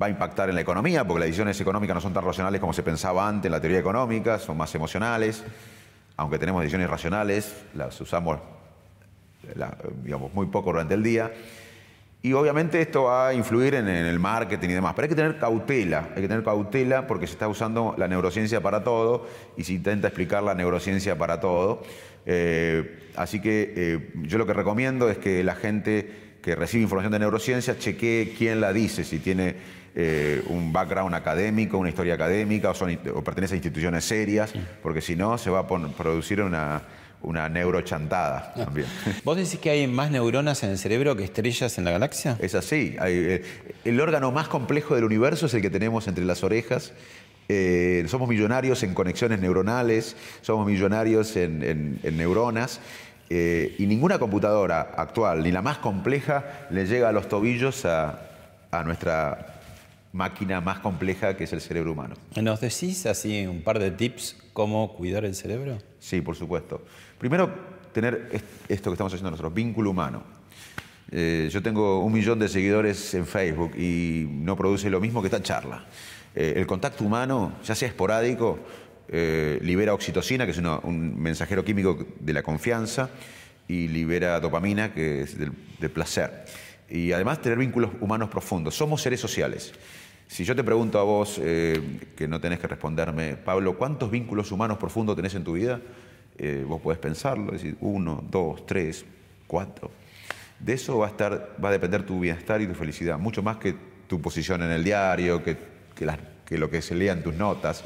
[0.00, 2.72] va a impactar en la economía, porque las decisiones económicas no son tan racionales como
[2.72, 5.42] se pensaba antes en la teoría económica, son más emocionales,
[6.16, 8.38] aunque tenemos decisiones racionales, las usamos
[10.02, 11.32] digamos, muy poco durante el día.
[12.22, 14.94] Y obviamente esto va a influir en, en el marketing y demás.
[14.94, 18.60] Pero hay que tener cautela, hay que tener cautela porque se está usando la neurociencia
[18.60, 19.26] para todo
[19.56, 21.82] y se intenta explicar la neurociencia para todo.
[22.24, 27.12] Eh, así que eh, yo lo que recomiendo es que la gente que recibe información
[27.12, 29.54] de neurociencia chequee quién la dice, si tiene
[29.94, 34.52] eh, un background académico, una historia académica o, son- o pertenece a instituciones serias,
[34.82, 36.82] porque si no se va a producir una,
[37.22, 38.86] una neurochantada también.
[39.24, 42.36] ¿Vos decís que hay más neuronas en el cerebro que estrellas en la galaxia?
[42.40, 42.96] Es así.
[43.00, 43.42] Hay, eh,
[43.84, 46.92] el órgano más complejo del universo es el que tenemos entre las orejas.
[47.48, 52.80] Eh, somos millonarios en conexiones neuronales, somos millonarios en, en- en neuronas.
[53.28, 58.20] eh, y ninguna computadora actual, ni la más compleja, le llega a los tobillos a,
[58.70, 59.54] a nuestra
[60.12, 62.14] máquina más compleja que es el cerebro humano.
[62.40, 65.78] ¿Nos decís así un par de tips cómo cuidar el cerebro?
[65.98, 66.82] Sí, por supuesto.
[67.18, 67.50] Primero,
[67.92, 70.22] tener est- esto que estamos haciendo nosotros, vínculo humano.
[71.10, 75.28] Eh, yo tengo un millón de seguidores en Facebook y no produce lo mismo que
[75.28, 75.84] esta charla.
[76.34, 78.58] Eh, el contacto humano, ya sea esporádico,
[79.08, 83.08] eh, libera oxitocina, que es un mensajero químico de la confianza,
[83.68, 85.52] y libera dopamina, que es del,
[85.90, 86.44] placer.
[86.88, 88.74] Y además tener vínculos humanos profundos.
[88.76, 89.72] Somos seres sociales.
[90.28, 94.78] Si yo te pregunto a vos, que no tenés que responderme, Pablo, ¿cuántos vínculos humanos
[94.78, 95.80] profundos tenés en tu vida?
[96.38, 99.04] Eh, vos podés pensarlo, decir uno, dos, tres,
[99.46, 99.90] cuatro.
[100.60, 103.56] De eso va a, estar, va a depender tu bienestar y tu felicidad, mucho más
[103.58, 103.74] que
[104.06, 105.56] tu posición en el diario, que,
[105.94, 107.82] que las- que lo que se lea en tus notas.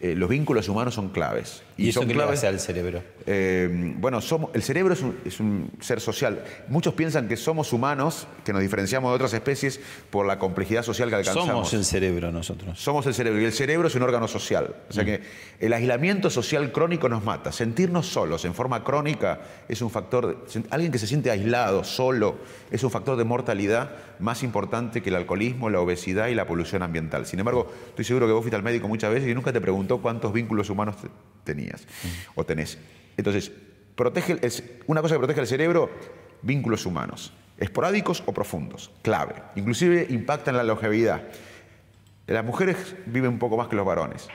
[0.00, 1.62] Eh, los vínculos humanos son claves.
[1.84, 3.02] ¿Y, eso son qué le claves- hace al cerebro?
[3.26, 6.42] eh, bueno, somos, el cerebro es un, es un ser social.
[6.68, 11.08] Muchos piensan que somos humanos, que nos diferenciamos de otras especies por la complejidad social
[11.08, 11.48] que alcanzamos.
[11.48, 12.78] Somos el cerebro nosotros.
[12.80, 14.74] Somos el cerebro y el cerebro es un órgano social.
[14.88, 15.22] O sea que
[15.60, 17.52] el aislamiento social crónico nos mata.
[17.52, 20.46] Sentirnos solos en forma crónica es un factor.
[20.46, 22.38] de- alguien que se siente aislado, solo,
[22.70, 26.82] es un factor de mortalidad más importante que el alcoholismo, la obesidad y la polución
[26.82, 27.26] ambiental.
[27.26, 29.98] Sin embargo, estoy seguro que vos fuiste al médico muchas veces y nunca te preguntó
[30.02, 31.08] cuántos vínculos humanos te-
[31.44, 31.69] tenías
[32.34, 32.78] o tenés.
[33.16, 33.50] Entonces,
[33.94, 35.90] protege, el- una cosa que protege el cerebro,
[36.42, 39.34] vínculos humanos, esporádicos o profundos, clave.
[39.56, 41.22] Inclusive impactan la longevidad.
[42.26, 44.28] Las mujeres viven un poco más que los varones.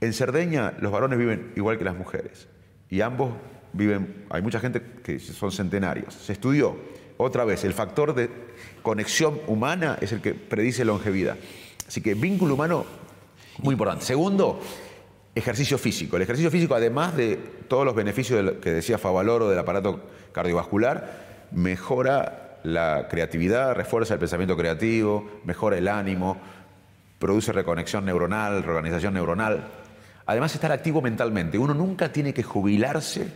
[0.00, 2.48] En Cerdeña los varones viven igual que las mujeres.
[2.90, 3.32] Y ambos
[3.72, 6.12] viven, hay mucha gente que son centenarios.
[6.14, 6.76] Se estudió
[7.16, 8.28] otra vez, el factor de
[8.82, 11.36] conexión humana es el que predice longevidad.
[11.86, 12.84] Así que vínculo humano,
[13.58, 14.04] muy importante.
[14.04, 14.60] Segundo,
[15.34, 16.16] ejercicio físico.
[16.16, 17.36] El ejercicio físico, además de
[17.68, 20.00] todos los beneficios que decía Favaloro del aparato
[20.32, 26.36] cardiovascular, mejora la creatividad, refuerza el pensamiento creativo, mejora el ánimo,
[27.18, 29.68] produce reconexión neuronal, reorganización neuronal.
[30.26, 31.58] Además, estar activo mentalmente.
[31.58, 33.26] Uno nunca tiene que jubilarse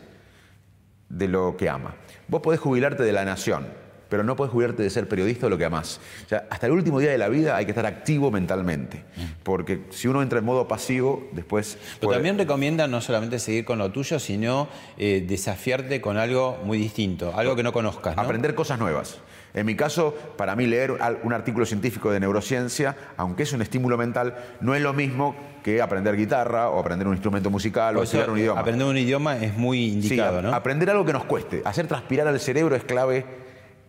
[1.09, 1.95] de lo que ama.
[2.29, 3.67] Vos podés jubilarte de la nación,
[4.09, 6.01] pero no podés jubilarte de ser periodista o lo que amás.
[6.25, 9.05] O sea, hasta el último día de la vida hay que estar activo mentalmente,
[9.43, 11.79] porque si uno entra en modo pasivo, después...
[11.95, 16.59] Pero puede- también recomienda no solamente seguir con lo tuyo, sino eh, desafiarte con algo
[16.65, 18.17] muy distinto, algo que no conozcas.
[18.17, 18.23] ¿no?
[18.23, 19.19] Aprender cosas nuevas.
[19.55, 20.93] En mi caso, para mí leer
[21.23, 25.81] un artículo científico de neurociencia, aunque es un estímulo mental, no es lo mismo que
[25.81, 28.61] aprender guitarra o aprender un instrumento musical o Por estudiar un idioma.
[28.61, 30.55] Aprender un idioma es muy indicado, ¿no?
[30.55, 31.63] Aprender algo que nos cueste.
[31.65, 33.25] Hacer transpirar al cerebro es clave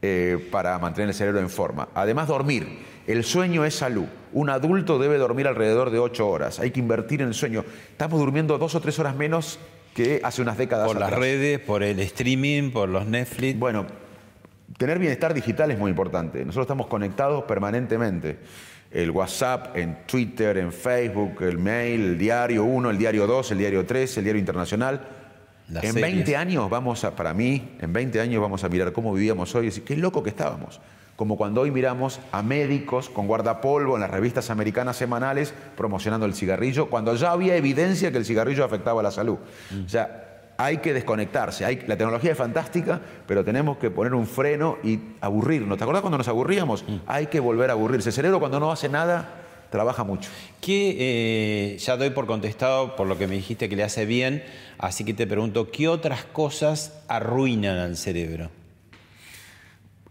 [0.08, 1.89] eh, para mantener el cerebro en forma.
[1.93, 2.80] Además, dormir.
[3.08, 4.06] El sueño es salud.
[4.34, 6.60] Un adulto debe dormir alrededor de ocho horas.
[6.60, 7.65] Hay que invertir en el sueño.
[7.91, 9.60] Estamos durmiendo dos o tres horas menos
[9.93, 13.60] que hace unas décadas por las redes, por el streaming, por los Netflix.
[13.60, 13.86] Bueno,
[14.78, 16.39] tener bienestar digital es muy importante.
[16.39, 18.39] Nosotros estamos conectados permanentemente.
[18.91, 23.58] El WhatsApp, en Twitter, en Facebook, el mail, el diario 1, el diario 2, el
[23.58, 25.17] diario 3, el diario internacional.
[25.70, 26.16] Las en series.
[26.16, 29.64] 20 años vamos a, para mí, en 20 años vamos a mirar cómo vivíamos hoy
[29.64, 30.80] y decir, qué loco que estábamos.
[31.18, 36.36] como cuando hoy miramos a médicos con guardapolvo en las revistas americanas semanales promocionando el
[36.36, 39.38] cigarrillo, cuando ya había evidencia que el cigarrillo afectaba a la salud.
[39.84, 40.28] O sea,
[40.58, 41.66] hay que desconectarse.
[41.66, 45.78] Hay, la tecnología es fantástica, pero tenemos que poner un freno y aburrirnos.
[45.78, 46.86] ¿Te acordás cuando nos aburríamos?
[47.08, 48.10] Hay que volver a aburrirse.
[48.10, 50.30] El cerebro cuando no hace nada trabaja mucho.
[50.62, 50.96] Que
[51.74, 54.44] eh, ya doy por contestado por lo que me dijiste que le hace bien,
[54.78, 58.50] así que te pregunto, ¿qué otras cosas arruinan al cerebro?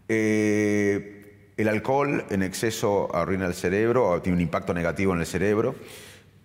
[0.09, 5.25] Eh, el alcohol en exceso arruina el cerebro, o tiene un impacto negativo en el
[5.25, 5.75] cerebro.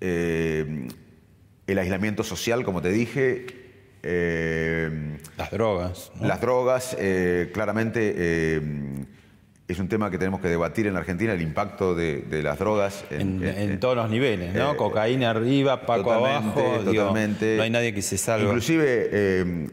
[0.01, 0.89] Eh,
[1.67, 3.47] el aislamiento social, como te dije.
[4.03, 6.11] eh, Las drogas.
[6.17, 6.27] ¿no?
[6.27, 8.61] Las drogas, eh, claramente, eh,
[9.69, 13.05] es un tema que tenemos que debatir en Argentina, el impacto de, de las drogas.
[13.11, 14.73] En, en- en todos los niveles, ¿no?
[14.73, 16.91] eh, Cocaína arriba, Paco Totalmente, abajo.
[16.91, 17.11] digo,
[17.57, 18.45] no hay nadie que se salve.
[18.47, 19.69] Inclusive, eh,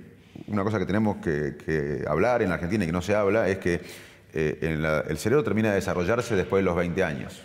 [0.48, 3.58] una cosa que tenemos que, que hablar en Argentina y que no se habla es
[3.58, 3.82] que
[4.34, 7.42] eh, la- el cerebro termina de desarrollarse después de los 20 años.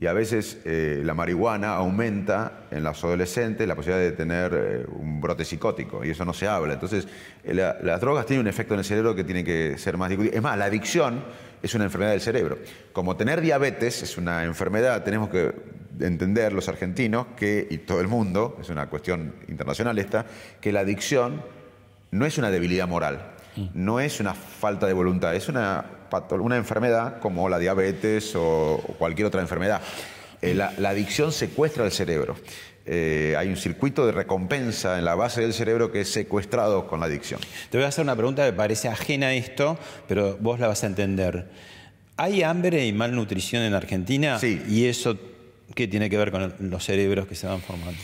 [0.00, 4.86] Y a veces eh, la marihuana aumenta en los adolescentes la posibilidad de tener eh,
[4.88, 6.74] un brote psicótico y eso no se habla.
[6.74, 7.08] Entonces,
[7.42, 10.08] eh, la- las drogas tienen un efecto en el cerebro que tiene que ser más
[10.08, 10.36] discutido.
[10.36, 11.24] Es más, la adicción
[11.62, 12.58] es una enfermedad del cerebro.
[12.92, 15.52] Como tener diabetes es una enfermedad, tenemos que
[15.98, 20.26] entender los argentinos que, y todo el mundo, es una cuestión internacional esta,
[20.60, 21.42] que la adicción
[22.12, 23.32] no es una debilidad moral,
[23.74, 25.84] no es una falta de voluntad, es una,
[26.30, 29.80] una enfermedad como la diabetes o, cualquier otra enfermedad.
[30.40, 32.36] Eh, la, la adicción secuestra el cerebro.
[32.90, 37.00] Eh, hay un circuito de recompensa en la base del cerebro que es secuestrado con
[37.00, 37.38] la adicción.
[37.68, 40.84] Te voy a hacer una pregunta que parece ajena a esto, pero vos la vas
[40.84, 41.50] a entender.
[42.16, 44.38] ¿Hay hambre y malnutrición en Argentina?
[44.38, 44.62] Sí.
[44.66, 45.18] ¿Y eso
[45.74, 48.00] qué tiene que ver con los cerebros que se van formando?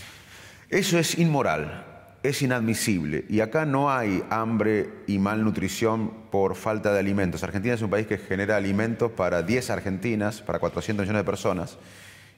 [0.69, 1.94] Eso es inmoral,
[2.25, 3.27] es inadmisible.
[3.29, 7.45] Y acá no hay hambre y malnutrición por falta de alimentos.
[7.45, 11.77] Argentina es un país que genera alimentos para 10 argentinas, para 400 millones de personas.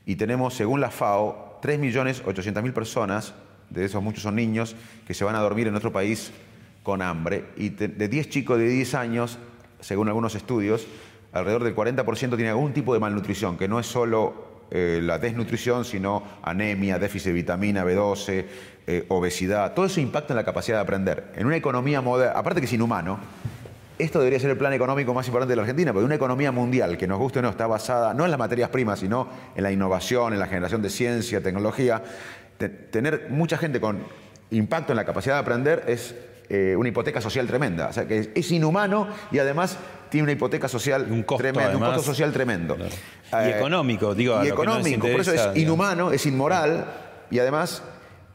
[0.04, 3.34] Y tenemos, según la FAO, 3.800.000 personas,
[3.70, 4.74] de esos muchos son niños,
[5.06, 6.32] que se van a dormir en otro país
[6.82, 7.44] con hambre.
[7.56, 9.38] Y de 10 chicos de 10 años,
[9.78, 10.84] según algunos estudios,
[11.32, 15.84] alrededor del 40% tiene algún tipo de malnutrición, que no es solo eh, la desnutrición,
[15.84, 18.44] sino anemia, déficit de vitamina B12,
[18.86, 19.74] eh, obesidad.
[19.74, 21.32] Todo eso impacta en la capacidad de aprender.
[21.36, 23.18] En una economía moderna, aparte que es inhumano,
[23.98, 26.98] esto debería ser el plan económico más importante de la Argentina, porque una economía mundial
[26.98, 29.72] que nos guste o no está basada no en las materias primas, sino en la
[29.72, 32.02] innovación, en la generación de ciencia, tecnología.
[32.58, 34.00] Te- tener mucha gente con
[34.50, 36.14] impacto en la capacidad de aprender es
[36.48, 37.88] eh, una hipoteca social tremenda.
[37.88, 39.78] O sea, que es inhumano y además
[40.16, 41.96] tiene una hipoteca social Un costo, tremendo, un además.
[41.98, 42.76] costo social tremendo.
[42.76, 43.48] Claro.
[43.48, 45.56] Y económico, digo, Y no económico, por eso es digamos.
[45.58, 46.86] inhumano, es inmoral
[47.30, 47.82] y además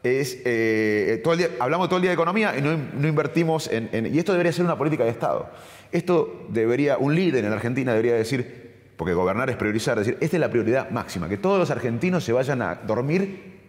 [0.04, 3.68] es eh, todo el día- hablamos todo el día de economía y no, no invertimos
[3.68, 5.48] en, en- y esto debería ser una política de Estado.
[5.90, 10.36] Esto debería un líder en la Argentina debería decir, porque gobernar es priorizar, decir, esta
[10.36, 13.60] es la prioridad máxima, que todos los argentinos se vayan a dormir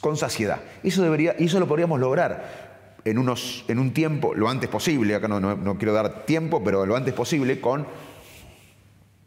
[0.00, 0.60] con saciedad.
[0.82, 2.63] Eso debería, y eso lo podríamos lograr
[3.04, 6.62] en, unos, en un tiempo, lo antes posible, acá no, no- no quiero dar tiempo,
[6.64, 7.86] pero lo antes posible con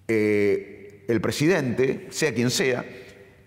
[0.08, 2.86] eh, el presidente, sea quien sea,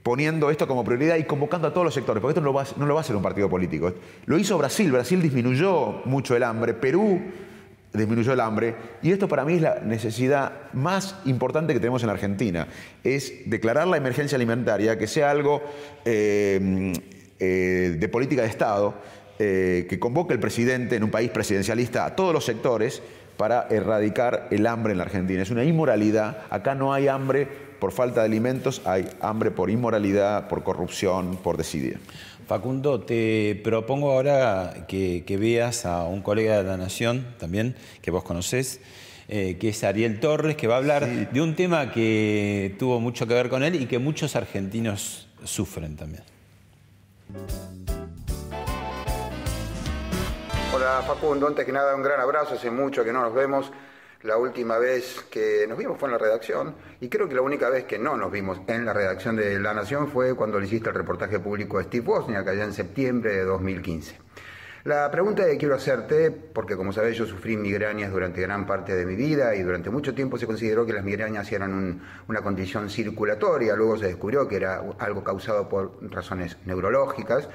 [0.03, 2.65] poniendo esto como prioridad y convocando a todos los sectores, porque esto no lo, va,
[2.77, 3.93] no lo va a hacer un partido político.
[4.27, 7.21] Lo hizo Brasil, Brasil disminuyó mucho el hambre, Perú
[7.93, 12.09] disminuyó el hambre, y esto para mí es la necesidad más importante que tenemos en
[12.11, 12.69] Argentina,
[13.03, 15.61] es declarar la emergencia alimentaria, que sea algo
[16.05, 16.93] eh,
[17.41, 18.95] eh, de política de Estado,
[19.43, 23.01] eh, que convoque el presidente en un país presidencialista a todos los sectores
[23.39, 25.41] para erradicar el hambre en la Argentina.
[25.41, 26.43] Es una inmoralidad.
[26.51, 27.49] Acá no hay hambre
[27.79, 31.99] por falta de alimentos, hay hambre por inmoralidad, por corrupción, por desidia.
[32.47, 38.11] Facundo, te propongo ahora que, que veas a un colega de la Nación también, que
[38.11, 38.83] vos conocés,
[39.29, 43.27] eh, que es Ariel Torres, que va a hablar de un tema que tuvo mucho
[43.27, 46.25] que ver con él y que muchos argentinos sufren también.
[50.73, 53.71] Hola Facundo, antes que nada un gran abrazo, hace mucho que no nos vemos.
[54.23, 57.71] La última vez que nos vimos fue en la redacción y creo que la única
[57.71, 60.91] vez que no nos vimos en la redacción de La Nación fue cuando le hiciste
[60.91, 64.19] el reportaje público a Steve Wozniak allá en septiembre de 2015.
[64.85, 69.07] La pregunta que quiero hacerte, porque como sabés yo sufrí migrañas durante gran parte de
[69.07, 72.91] mi vida y durante mucho tiempo se consideró que las migrañas eran un- una condición
[72.91, 77.49] circulatoria, luego se descubrió que era algo causado por razones neurológicas.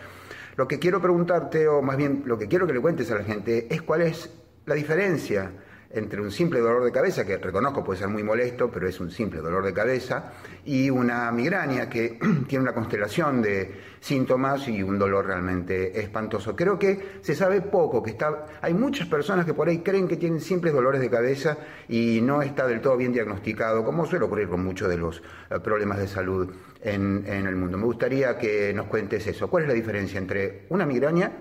[0.58, 3.24] Lo que quiero preguntarte, o más bien lo que quiero que le cuentes a la
[3.24, 4.30] gente, es cuál es
[4.66, 5.52] la diferencia
[5.92, 9.12] entre un simple dolor de cabeza, que reconozco puede ser muy molesto, pero es un
[9.12, 10.34] simple dolor de cabeza,
[10.66, 16.56] y una migraña que tiene una constelación de síntomas y un dolor realmente espantoso.
[16.56, 20.18] Creo que se sabe poco, que está, hay muchas personas que por ahí creen que
[20.18, 24.50] tienen simples dolores de cabeza y no está del todo bien diagnosticado, como suele ocurrir
[24.50, 26.54] con muchos de los eh, problemas de salud
[26.86, 27.78] en, el mundo.
[27.78, 29.50] Me gustaría que nos cuentes eso.
[29.50, 31.32] ¿Cuál es la diferencia entre una migraña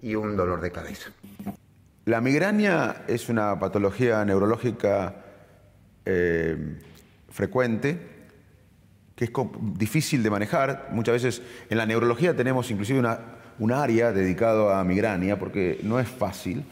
[0.00, 1.10] y un dolor de cabeza?
[2.04, 5.24] La migraña es una patología neurológica
[6.04, 6.78] eh,
[7.30, 8.10] frecuente
[9.14, 9.30] que es
[9.74, 10.88] difícil de manejar.
[10.92, 13.18] Muchas veces en la neurología tenemos inclusive una,
[13.58, 16.64] un área dedicado a migraña porque no es fácil.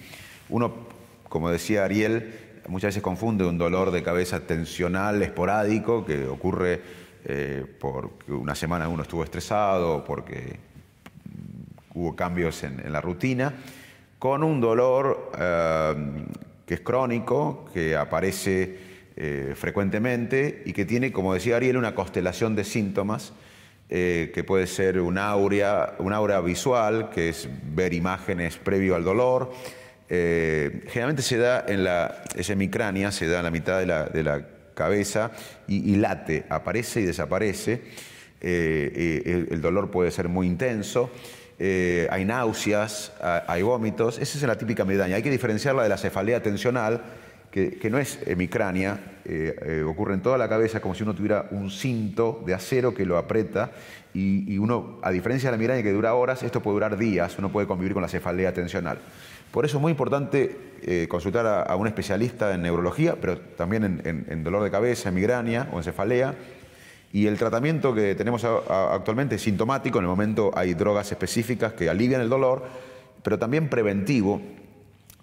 [0.49, 0.89] Uno,
[1.29, 6.81] como decía Ariel, muchas veces confunde un dolor de cabeza tensional, esporádico, que ocurre
[7.25, 10.71] eh, porque una semana uno estuvo estresado porque
[11.95, 13.55] hubo cambios en, la rutina,
[14.19, 16.25] con un dolor eh,
[16.67, 18.79] que es crónico, que aparece
[19.17, 23.33] eh, frecuentemente y que tiene, como decía Ariel, una constelación de síntomas,
[23.89, 29.05] eh, que puede ser un aura, un aura visual, que es ver imágenes previo al
[29.05, 29.53] dolor.
[30.09, 34.25] Generalmente se da en la esa hemicrania, se da en la mitad de la, de
[34.25, 34.45] la
[34.81, 35.31] cabeza
[35.69, 37.73] y, late, aparece y desaparece.
[38.41, 41.11] Eh, eh, el, dolor puede ser muy intenso.
[41.59, 44.19] Eh, hay náuseas, ha- hay vómitos.
[44.19, 45.17] Esa es la típica migraña.
[45.17, 47.03] Hay que diferenciarla de la cefalea tensional,
[47.51, 51.69] que, no es hemicrania, eh, ocurre en toda la cabeza como si uno tuviera un
[51.71, 53.73] cinto de acero que lo aprieta
[54.15, 57.37] y, y uno, a diferencia de la migraña que dura horas, esto puede durar días,
[57.39, 58.99] uno puede convivir con la cefalea tensional.
[59.51, 64.45] Por eso es muy importante eh, consultar a, un especialista en neurología, pero también en,
[64.45, 66.37] dolor de cabeza, en migraña o en cefalea.
[67.13, 71.91] Y el tratamiento que tenemos actualmente es sintomático, en el momento hay drogas específicas que
[71.91, 72.63] alivian el dolor,
[73.23, 74.41] pero también preventivo.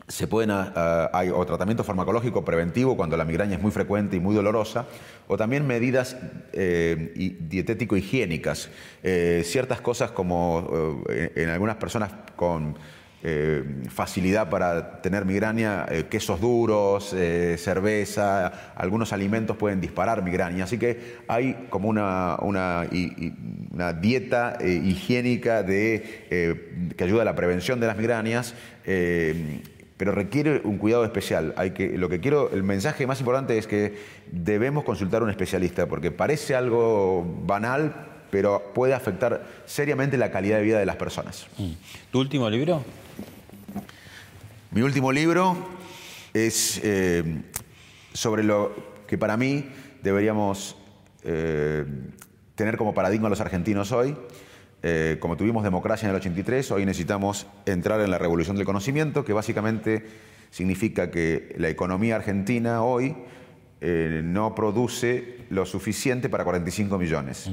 [0.09, 4.19] Se pueden, ah, ah, o tratamiento farmacológico preventivo cuando la migraña es muy frecuente y
[4.19, 4.85] muy dolorosa,
[5.27, 6.17] o también medidas
[6.53, 8.69] eh, dietético-higiénicas.
[9.03, 12.75] Eh, ciertas cosas como en algunas personas con
[13.23, 20.65] eh, facilidad para tener migraña, eh, quesos duros, eh, cerveza, algunos alimentos pueden disparar migraña.
[20.65, 22.85] Así que hay como una, una,
[23.99, 28.53] dieta higiénica que ayuda a la prevención de las migrañas.
[28.85, 31.55] pero requiere un cuidado especial.
[31.95, 33.95] Lo que quiero, el mensaje más importante es que
[34.31, 37.95] debemos consultar a un especialista, porque parece algo banal,
[38.29, 41.47] pero puede afectar seriamente la calidad de vida de las personas.
[42.11, 42.83] ¿Tu último libro?
[44.77, 45.57] Mi último libro
[46.35, 47.41] es eh,
[48.13, 48.75] sobre lo
[49.07, 49.65] que para mí
[50.03, 50.75] deberíamos
[51.23, 51.83] eh,
[52.53, 54.15] tener como paradigma los argentinos hoy.
[54.83, 59.25] Eh, como tuvimos democracia en el 83, hoy necesitamos entrar en la revolución del conocimiento,
[59.25, 60.05] que básicamente
[60.51, 63.15] significa que la economía argentina hoy
[63.81, 67.49] eh, no produce lo suficiente para 45 millones.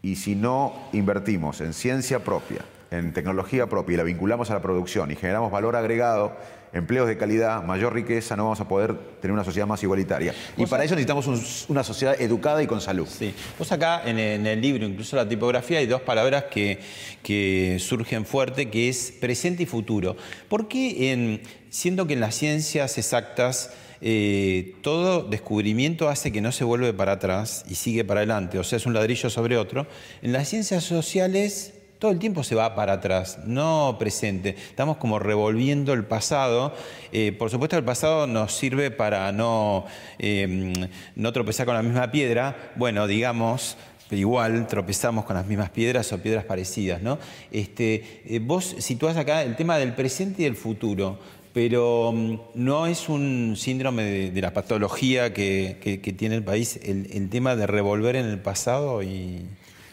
[0.00, 2.60] Y si no invertimos en ciencia propia,
[2.90, 6.34] en tecnología propia y la vinculamos a la producción y generamos valor agregado,
[6.72, 10.34] empleos de calidad, mayor riqueza, no vamos a poder tener una sociedad más igualitaria.
[10.56, 13.06] Y para eso necesitamos un- una sociedad educada y con salud.
[13.06, 13.34] Sí.
[13.58, 16.78] Vos acá en el, en el libro, incluso la tipografía, hay dos palabras que,
[17.22, 20.16] que surgen fuerte, que es presente y futuro.
[20.48, 26.52] ¿Por qué en, siendo que en las ciencias exactas eh, todo descubrimiento hace que no
[26.52, 29.86] se vuelve para atrás y sigue para adelante, o sea, es un ladrillo sobre otro,
[30.22, 34.50] en las ciencias sociales todo el tiempo se va para atrás, no presente.
[34.50, 36.72] Estamos como revolviendo el pasado.
[37.12, 39.84] Eh, por supuesto, el pasado nos sirve para no,
[40.18, 42.72] eh, no tropezar con la misma piedra.
[42.76, 43.76] Bueno, digamos,
[44.12, 47.18] igual tropezamos con las mismas piedras o piedras parecidas, ¿no?
[47.50, 51.18] Este, eh, vos situás acá el tema del presente y del futuro.
[51.52, 56.44] Pero mm, no es un síndrome de, de la patología que, que- que tiene el
[56.44, 59.46] país, el, el tema de revolver en el pasado y...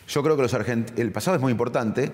[0.07, 2.11] Yo creo que los argent- el pasado es muy importante.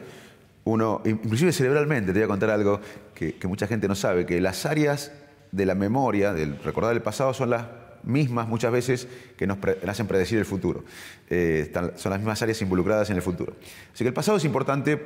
[0.63, 2.79] Uno, inclusive cerebralmente, te voy a contar algo
[3.15, 5.11] que, mucha gente no sabe, que las áreas
[5.51, 7.65] de la memoria, del recordar el pasado, son las
[8.03, 10.83] mismas muchas veces que nos hacen predecir el futuro.
[11.29, 13.55] Eh, son las mismas áreas involucradas en el futuro.
[13.93, 14.99] Así que el pasado es importante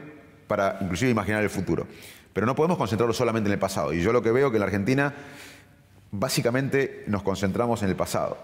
[0.48, 1.88] para inclusive imaginar el futuro.
[2.34, 3.94] Pero no podemos concentrarlo solamente en el pasado.
[3.94, 5.14] Y yo lo que veo que en la Argentina
[6.12, 8.38] básicamente nos concentramos en el pasado.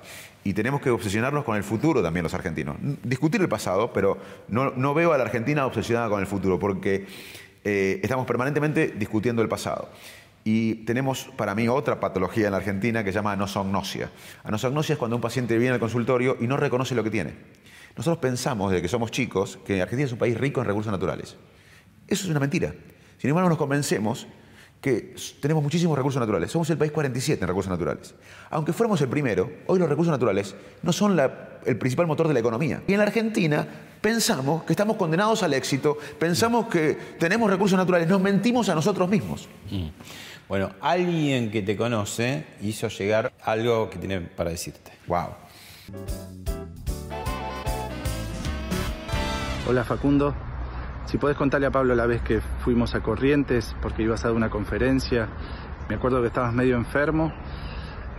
[0.43, 2.77] Y tenemos que obsesionarnos con el futuro también los argentinos.
[3.03, 4.17] Discutir el pasado, pero
[4.47, 7.05] no, no veo a la Argentina obsesionada con el futuro, porque
[7.63, 9.89] eh, estamos permanentemente discutiendo el pasado.
[10.43, 14.09] Y tenemos, para mí, otra patología en la Argentina que se llama anosognosia.
[14.43, 17.33] Anosognosia es cuando un paciente viene al consultorio y no reconoce lo que tiene.
[17.95, 21.35] Nosotros pensamos, desde que somos chicos, que Argentina es un país rico en recursos naturales.
[22.07, 22.73] Eso es una mentira.
[23.19, 24.25] Sin embargo, nos convencemos
[24.81, 26.51] que tenemos muchísimos recursos naturales.
[26.51, 28.15] Somos el país 47 en recursos naturales.
[28.49, 32.33] Aunque fuéramos el primero, hoy los recursos naturales no son la- el principal motor de
[32.33, 32.81] la economía.
[32.87, 33.67] Y en la Argentina
[34.01, 39.07] pensamos que estamos condenados al éxito, pensamos que tenemos recursos naturales, nos mentimos a nosotros
[39.07, 39.47] mismos.
[40.49, 44.91] Bueno, alguien que te conoce hizo llegar algo que tiene para decirte.
[45.05, 45.27] Wow.
[49.67, 50.33] Hola Facundo,
[51.11, 54.37] si podés contarle a Pablo la vez que fuimos a Corrientes porque ibas a dar
[54.37, 55.27] una conferencia,
[55.89, 57.33] me acuerdo que estabas medio enfermo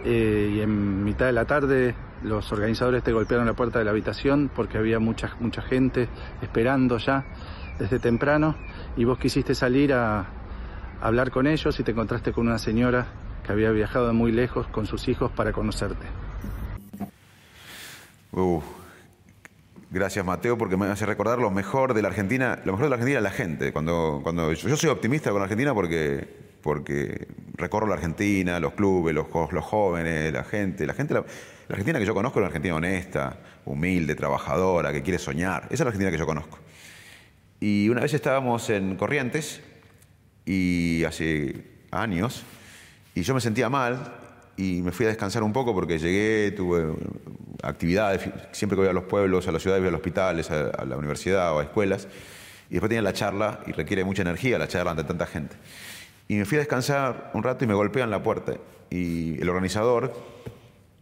[0.04, 3.92] eh, y en mitad de la tarde los organizadores te golpearon la puerta de la
[3.92, 6.10] habitación porque había mucha, mucha gente
[6.42, 7.24] esperando ya
[7.78, 8.56] desde temprano
[8.94, 10.26] y vos quisiste salir a,
[11.00, 13.06] hablar con ellos y te encontraste con una señora
[13.42, 16.06] que había viajado muy lejos con sus hijos para conocerte.
[18.32, 18.60] Uh,
[19.92, 22.96] gracias Mateo porque me hace recordar lo mejor de la Argentina, lo mejor de la
[22.96, 23.72] Argentina es la gente.
[23.72, 26.26] Cuando, cuando yo, soy optimista con la Argentina porque,
[26.62, 31.26] porque recorro la Argentina, los clubes, los, los jóvenes, la gente, la gente, la, la
[31.74, 35.64] Argentina que yo conozco es una Argentina honesta, humilde, trabajadora, que quiere soñar.
[35.66, 36.58] Esa es la Argentina que yo conozco.
[37.60, 39.60] Y una vez estábamos en Corrientes
[40.44, 42.44] y hace años
[43.14, 44.21] y yo me sentía mal
[44.56, 46.94] y me fui a descansar un poco porque llegué, tuve
[47.62, 50.68] actividades, siempre que voy a los pueblos, a las ciudades, voy a los hospitales, a,
[50.68, 52.08] a la universidad o a escuelas
[52.68, 55.56] y después tenía la charla y requiere mucha energía la charla ante tanta gente.
[56.28, 58.54] Y me fui a descansar un rato y me golpean la puerta
[58.88, 60.12] y el organizador,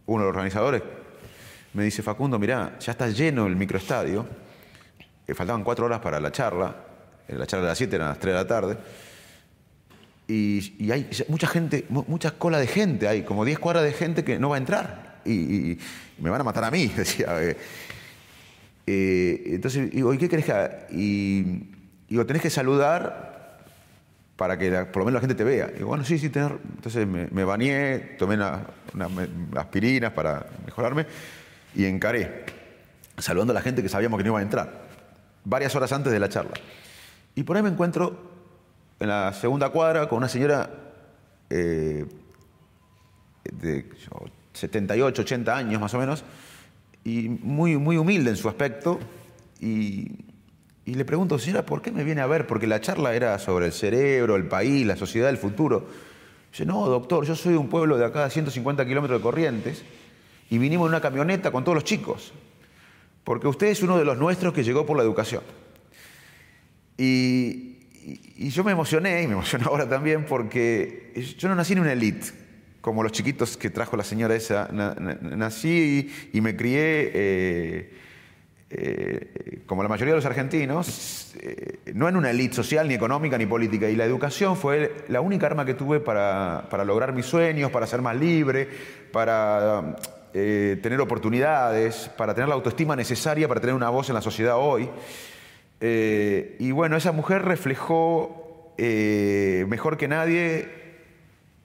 [0.05, 0.81] uno de los organizadores,
[1.73, 4.25] me dice, Facundo, mirá, ya está lleno el microestadio,
[5.25, 6.75] eh, faltaban cuatro horas para la charla,
[7.27, 8.77] eh, la charla de las siete eran las tres de la tarde,
[10.31, 13.93] y, y hay mucha gente, mu- mucha cola de gente, hay como 10 cuadras de
[13.93, 15.71] gente que no va a entrar, y, y-
[16.17, 17.41] y me van a matar a mí, decía.
[17.41, 17.57] eh.
[18.87, 20.87] Eh, entonces, digo, ¿y qué querés que haga?
[20.91, 21.63] Y
[22.09, 23.59] digo, tenés que saludar
[24.35, 25.69] para que la- por lo menos la gente te vea.
[25.71, 26.51] Y digo, bueno, sí, sí, tenés...
[26.75, 29.27] Entonces me, me bañé, tomé una- unas me-
[29.59, 31.05] aspirinas para mejorarme
[31.75, 32.45] y encaré,
[33.17, 34.87] saludando a la gente que sabíamos que no iba a entrar,
[35.45, 36.53] varias horas antes de la charla.
[37.35, 38.30] Y por ahí me encuentro
[39.01, 40.69] en la segunda cuadra con una señora
[41.49, 42.05] eh,
[43.51, 46.23] de yo, 78, 80 años más o menos,
[47.03, 48.99] y muy, muy humilde en su aspecto.
[49.59, 50.19] Y,
[50.85, 52.45] y le pregunto, señora, ¿por qué me viene a ver?
[52.45, 55.87] Porque la charla era sobre el cerebro, el país, la sociedad, el futuro.
[56.51, 59.83] Dice, no, doctor, yo soy de un pueblo de acá a 150 kilómetros de Corrientes
[60.51, 62.33] y vinimos en una camioneta con todos los chicos,
[63.23, 65.41] porque usted es uno de los nuestros que llegó por la educación.
[66.99, 67.70] Y,
[68.37, 71.93] y- yo me emocioné, y me emociono ahora también, porque yo no nací en una
[71.93, 72.27] elite,
[72.81, 74.67] como los chiquitos que trajo la señora esa.
[74.71, 77.93] Na- na- nací y, y me crié, eh,
[78.71, 83.37] eh, como la mayoría de los argentinos, eh, no en una elite social, ni económica,
[83.37, 83.89] ni política.
[83.89, 87.85] Y la educación fue la única arma que tuve para, para lograr mis sueños, para
[87.85, 88.67] ser más libre,
[89.11, 89.97] para
[90.33, 94.55] eh, tener oportunidades, para tener la autoestima necesaria para tener una voz en la sociedad
[94.57, 94.89] hoy.
[95.81, 100.69] Eh, y bueno, esa mujer reflejó eh, mejor que nadie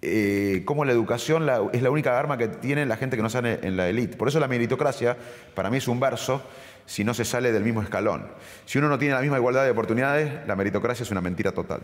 [0.03, 3.29] eh, cómo la educación la- es la única arma que tiene la gente que no
[3.31, 4.17] sale en la élite.
[4.17, 5.17] Por eso la meritocracia
[5.55, 6.43] para mí es un verso
[6.87, 8.27] si no se sale del mismo escalón.
[8.65, 11.81] Si uno no tiene la misma igualdad de oportunidades, la meritocracia es una mentira total.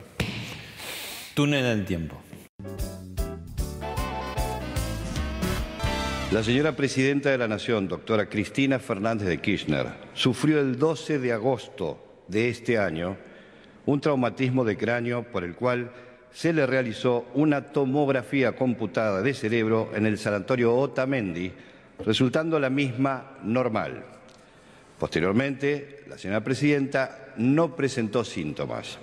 [1.34, 2.20] Túnel en el tiempo.
[6.30, 11.32] La señora presidenta de la Nación, doctora Cristina Fernández de Kirchner, sufrió el 12 de
[11.32, 13.16] agosto de este año
[13.86, 15.90] un traumatismo de cráneo por el cual
[16.32, 21.52] se le realizó una tomografía computada de cerebro en el sanatorio Otamendi,
[22.04, 24.04] resultando la misma normal.
[24.98, 28.98] Posteriormente, la señora presidenta no presentó síntomas.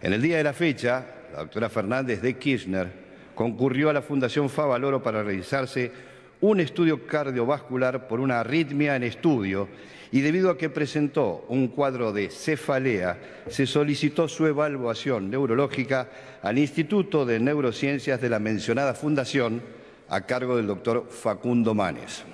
[0.00, 4.48] En el día de la fecha, la doctora Fernández de Kirchner concurrió a la Fundación
[4.48, 5.92] Favaloro para realizarse
[6.40, 9.68] un estudio cardiovascular por una arritmia en estudio
[10.12, 16.10] y debido a que presentó un cuadro de cefalea, se solicitó su evaluación neurológica
[16.42, 19.62] al Instituto de Neurociencias de la mencionada fundación
[20.08, 22.24] a cargo del doctor Facundo Manes.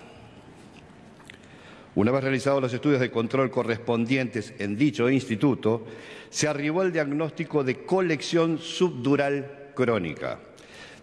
[1.94, 5.84] Una vez realizados los estudios de control correspondientes en dicho instituto,
[6.30, 10.38] se arribó al diagnóstico de colección subdural crónica.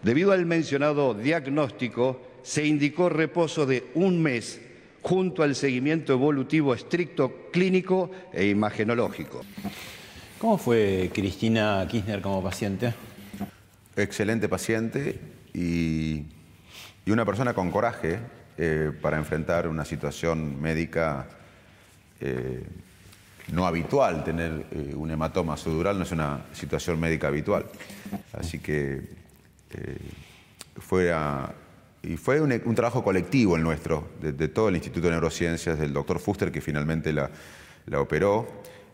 [0.02, 4.60] Debido al mencionado diagnóstico, se indicó reposo de un mes
[5.02, 9.40] junto al seguimiento evolutivo estricto clínico e imagenológico.
[10.38, 12.94] ¿Cómo fue Cristina Kirchner como paciente?
[13.96, 15.18] Excelente paciente
[15.52, 16.24] y,
[17.04, 18.18] y una persona con coraje
[18.56, 21.28] eh, para enfrentar una situación médica
[22.20, 22.62] eh,
[23.52, 27.66] no habitual tener eh, un hematoma subdural, no es una situación médica habitual.
[28.32, 29.00] Así que
[29.72, 29.96] eh,
[30.78, 31.52] fue, a-
[32.02, 36.18] y fue un, trabajo colectivo el nuestro, de, todo el Instituto de Neurociencias, del doctor
[36.18, 37.30] Fuster, que finalmente la,
[37.86, 38.48] la operó,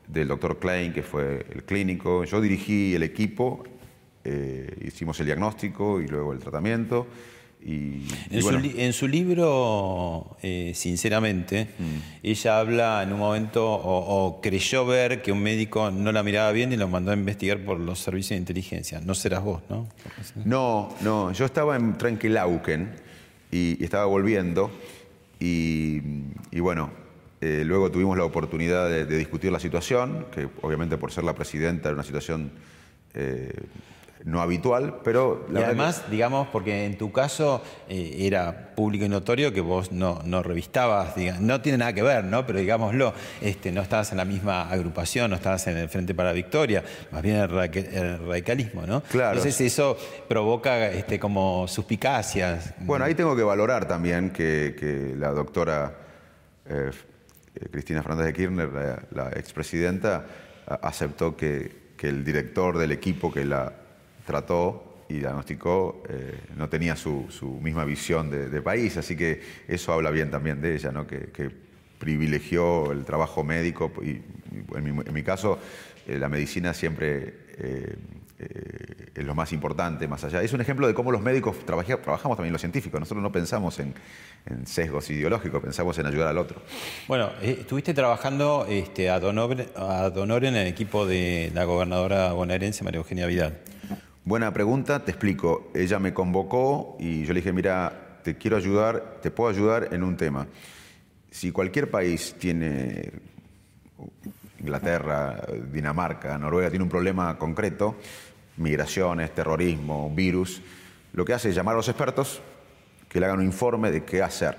[0.09, 2.25] del doctor Klein, que fue el clínico.
[2.25, 3.65] Yo dirigí el equipo,
[4.25, 7.07] eh, hicimos el diagnóstico y luego el tratamiento.
[7.69, 11.67] Y, y En, bueno, su, li- en su libro, eh, sinceramente,
[12.23, 16.53] ella habla en un momento o, o creyó ver que un médico no la miraba
[16.53, 19.01] bien y lo mandó a investigar por los servicios de inteligencia.
[19.01, 19.89] No serás vos, ¿no?
[20.45, 22.89] No, no, yo estaba en Trenkelauken
[23.51, 24.71] y, y estaba volviendo
[25.41, 26.01] y,
[26.53, 26.91] y bueno,
[27.41, 31.35] eh, luego tuvimos la oportunidad de, de discutir la situación, que obviamente por ser la
[31.35, 32.53] presidenta era una situación
[33.15, 33.51] eh,
[34.27, 39.05] no habitual, pero Y la que- además, digamos, porque en tu caso eh, era público
[39.05, 42.45] y notorio que vos no, no revistabas, diga- no tiene nada que ver, ¿no?
[42.45, 46.31] Pero digámoslo, este, no estabas en la misma agrupación, no estabas en el Frente para
[46.31, 49.01] la Victoria, más bien el, el radicalismo, ¿no?
[49.03, 49.39] Claro.
[49.39, 49.97] Entonces eso
[50.29, 52.75] provoca este, como suspicacias.
[52.81, 55.95] Bueno, ahí tengo que valorar también que, que la doctora
[56.69, 56.91] eh,
[57.55, 60.27] eh, Cristina Fernández de Kirchner, la, la expresidenta,
[60.67, 63.73] aceptó que, que el director del equipo que la
[64.27, 69.93] trató y diagnosticó eh, no tenía su, su misma visión de, país, así que eso
[69.93, 71.07] habla bien también de ella, ¿no?
[71.07, 71.67] que,
[71.97, 74.21] privilegió el trabajo médico y,
[74.77, 75.59] en, mi, caso
[76.07, 77.97] eh, la medicina siempre eh,
[79.15, 80.43] es lo más importante, más allá.
[80.43, 83.01] Es un ejemplo de cómo los médicos trabaja- trabajamos también los científicos.
[83.01, 83.95] Nosotros no pensamos en,
[84.67, 86.61] sesgos ideológicos, pensamos en ayudar al otro.
[87.09, 92.85] Bueno, estuviste trabajando este, ad, honor, ad honor en el equipo de la gobernadora bonaerense
[92.85, 93.59] María Eugenia Vidal.
[94.27, 95.71] Buena pregunta, te explico.
[95.73, 100.03] Ella me convocó y yo le dije, mira, te quiero ayudar, te puedo ayudar en
[100.03, 100.49] un tema.
[101.31, 103.13] Si cualquier país tiene,
[104.59, 105.41] Inglaterra,
[105.73, 107.99] Dinamarca, Noruega, tiene un problema concreto,
[108.57, 110.61] migraciones, terrorismo, virus,
[111.13, 112.43] lo que hace es llamar a los expertos
[113.09, 114.57] que le hagan un informe de qué hacer.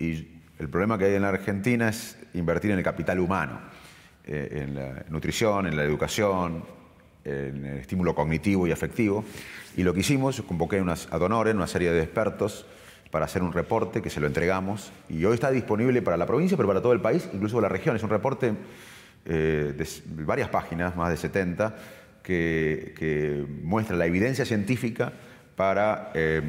[0.00, 0.26] Y
[0.58, 3.60] el problema que hay en la Argentina es invertir en el capital humano,
[4.24, 6.79] eh, en la nutrición, en la educación,
[7.24, 9.24] en el estímulo cognitivo y afectivo.
[9.76, 12.66] Y lo que hicimos, convoqué unas, ad honorem, una serie de expertos
[13.10, 14.92] para hacer un reporte que se lo entregamos.
[15.08, 17.96] Y hoy está disponible para la provincia, pero para todo el país, incluso la región.
[17.96, 18.52] Es un reporte
[19.26, 21.74] eh, de varias páginas, más de 70,
[22.22, 25.12] que, que muestra la evidencia científica
[25.56, 26.40] para eh,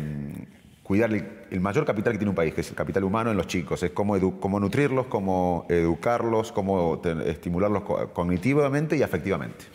[0.84, 3.38] cuidar el, el mayor capital que tiene un país, que es el capital humano en
[3.38, 3.82] los chicos.
[3.84, 9.66] Es cómo, edu- cómo nutrirlos, cómo educarlos, cómo estimularlos co- cognitivamente y afectivamente.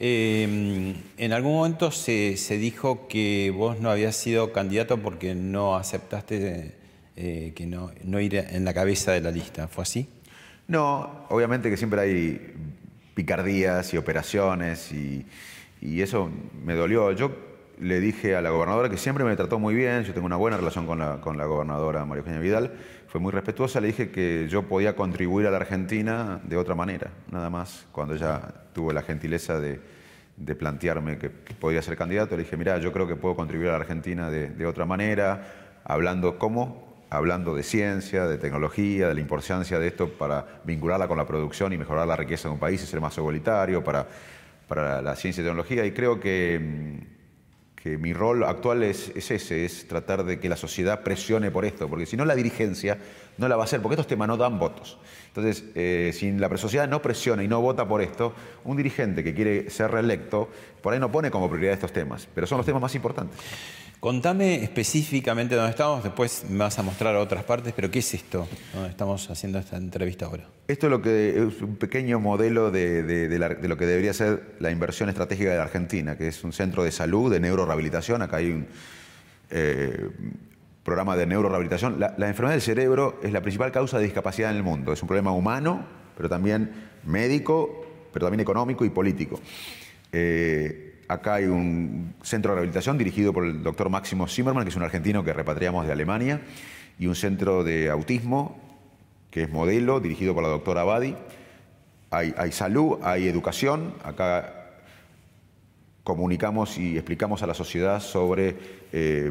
[0.00, 5.76] Eh, en algún momento se, se dijo que vos no habías sido candidato porque no
[5.76, 6.74] aceptaste
[7.16, 9.66] eh, que no, no ir en la cabeza de la lista.
[9.66, 10.08] ¿Fue así?
[10.68, 12.54] No, obviamente que siempre hay
[13.14, 15.26] picardías y operaciones y,
[15.80, 16.30] y eso
[16.64, 17.10] me dolió.
[17.12, 17.32] Yo
[17.80, 20.56] le dije a la gobernadora que siempre me trató muy bien, yo tengo una buena
[20.56, 22.72] relación con la, con la gobernadora María Eugenia Vidal,
[23.08, 27.10] fue muy respetuosa, le dije que yo podía contribuir a la Argentina de otra manera,
[27.30, 27.86] nada más.
[27.90, 28.42] Cuando ella
[28.74, 29.80] tuvo la gentileza de,
[30.36, 33.72] de plantearme que podía ser candidato, le dije, mira, yo creo que puedo contribuir a
[33.72, 39.78] la Argentina de, otra manera, hablando cómo, hablando de ciencia, de tecnología, de la importancia
[39.78, 42.86] de esto para vincularla con la producción y mejorar la riqueza de un país y
[42.86, 44.06] ser más igualitario para,
[44.68, 45.86] para la ciencia y tecnología.
[45.86, 47.17] Y creo que, mm,
[47.82, 51.64] que mi rol actual es, es ese, es tratar de que la sociedad presione por
[51.64, 52.98] esto, porque si no la dirigencia
[53.36, 54.98] no la va a hacer, porque estos temas no dan votos.
[55.28, 59.32] Entonces, eh, si la sociedad no presiona y no vota por esto, un dirigente que
[59.32, 60.48] quiere ser reelecto,
[60.82, 63.38] por ahí no pone como prioridad estos temas, pero son los temas más importantes.
[64.00, 68.46] Contame específicamente dónde estamos, después me vas a mostrar otras partes, pero ¿qué es esto?
[68.72, 70.46] donde estamos haciendo esta entrevista ahora.
[70.68, 75.08] Esto es lo que es un pequeño modelo de, lo que debería ser la inversión
[75.08, 78.22] estratégica de la Argentina, que es un centro de salud, de neurorehabilitación.
[78.22, 78.68] Acá hay un
[79.50, 80.10] eh,
[80.84, 81.98] programa de neurorehabilitación.
[81.98, 84.92] La, la enfermedad del cerebro es la principal causa de discapacidad en el mundo.
[84.92, 85.84] Es un problema humano,
[86.16, 86.70] pero también
[87.04, 89.40] médico, pero también económico y político.
[90.12, 94.76] Eh, acá hay un centro de rehabilitación dirigido por el doctor Máximo Zimmerman, que es
[94.76, 96.40] un argentino que repatriamos de Alemania,
[96.98, 98.60] y un centro de autismo,
[99.30, 101.16] que es modelo, dirigido por la doctora Abadi.
[102.10, 103.94] Hay, salud, hay educación.
[104.02, 104.54] Acá
[106.02, 108.56] comunicamos y explicamos a la sociedad sobre
[108.92, 109.30] eh,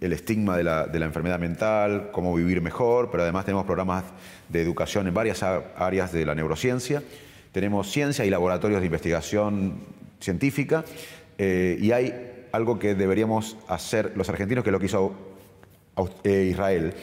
[0.00, 4.04] el estigma de la, enfermedad mental, cómo vivir mejor, pero además tenemos programas
[4.48, 7.02] de educación en varias áreas de la neurociencia.
[7.52, 9.74] Tenemos ciencia y laboratorios de investigación
[10.20, 10.84] científica
[11.38, 15.12] eh, y hay algo que deberíamos hacer los argentinos, que es lo que hizo
[16.24, 16.94] eh, Israel.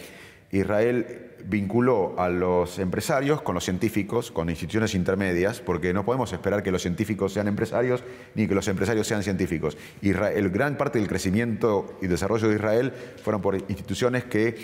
[0.51, 6.64] Israel vinculó a los empresarios con los científicos, con instituciones intermedias, porque no podemos esperar
[6.64, 8.03] que los científicos sean empresarios
[8.36, 9.78] ni que los empresarios sean científicos.
[10.01, 14.55] Israel, gran parte del crecimiento y desarrollo de Israel fueron por instituciones que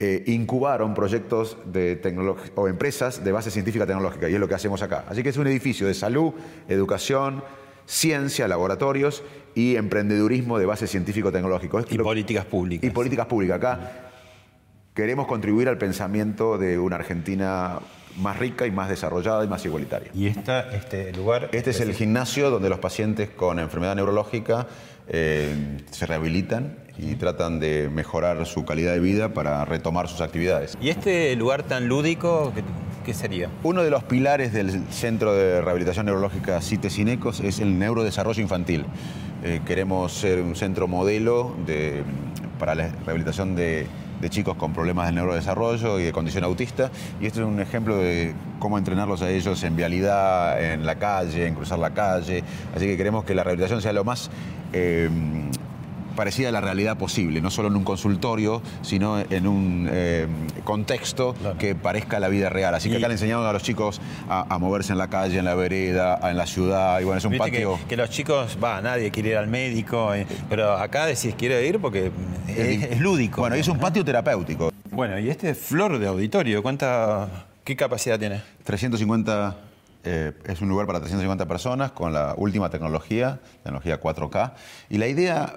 [0.00, 2.00] eh, incubaron proyectos de
[2.56, 5.04] o empresas de base científica tecnológica, y es lo que hacemos acá.
[5.08, 6.32] Así que es un edificio de salud,
[6.68, 7.44] educación,
[7.86, 9.22] ciencia, laboratorios
[9.54, 11.84] y emprendedurismo de base científico-tecnológico.
[11.90, 12.88] Y políticas públicas.
[12.88, 13.56] Y políticas públicas.
[13.56, 14.10] Acá
[14.94, 17.80] queremos contribuir al pensamiento de una Argentina
[18.16, 20.10] más rica y más desarrollada y más igualitaria.
[20.14, 21.48] ¿Y esta, este lugar?
[21.52, 24.68] Este es el gimnasio donde los pacientes con enfermedad neurológica
[25.08, 30.78] eh, se rehabilitan y tratan de mejorar su calidad de vida para retomar sus actividades.
[30.80, 32.62] ¿Y este lugar tan lúdico, qué,
[33.04, 33.50] qué sería?
[33.62, 38.86] Uno de los pilares del Centro de Rehabilitación Neurológica CITES Cinecos es el neurodesarrollo infantil.
[39.44, 42.02] Eh, queremos ser un centro modelo de,
[42.58, 43.86] para la rehabilitación de,
[44.20, 46.90] de chicos con problemas de neurodesarrollo y de condición autista.
[47.20, 51.46] Y este es un ejemplo de cómo entrenarlos a ellos en vialidad, en la calle,
[51.46, 52.42] en cruzar la calle.
[52.74, 54.30] Así que queremos que la rehabilitación sea lo más
[54.72, 55.10] eh,
[56.14, 60.26] parecida a la realidad posible, no solo en un consultorio, sino en un eh,
[60.64, 62.74] contexto que parezca la vida real.
[62.74, 65.38] Así que Y- acá le enseñamos a los chicos a, a moverse en la calle,
[65.38, 67.00] en la vereda, en la ciudad.
[67.00, 67.78] Y bueno, es un Viste patio.
[67.82, 71.60] que, que los chicos, va, nadie quiere ir al médico, eh, pero acá decís quiero
[71.60, 72.10] ir porque
[72.48, 73.40] es, es lúdico.
[73.40, 74.70] Bueno, y es un patio terapéutico.
[74.90, 77.28] Bueno, y este flor de auditorio, ¿cuánta,
[77.64, 78.42] qué capacidad tiene?
[78.64, 79.56] 350
[80.04, 84.52] eh, es un lugar para 350 personas con la última tecnología, tecnología 4K.
[84.90, 85.56] Y la idea,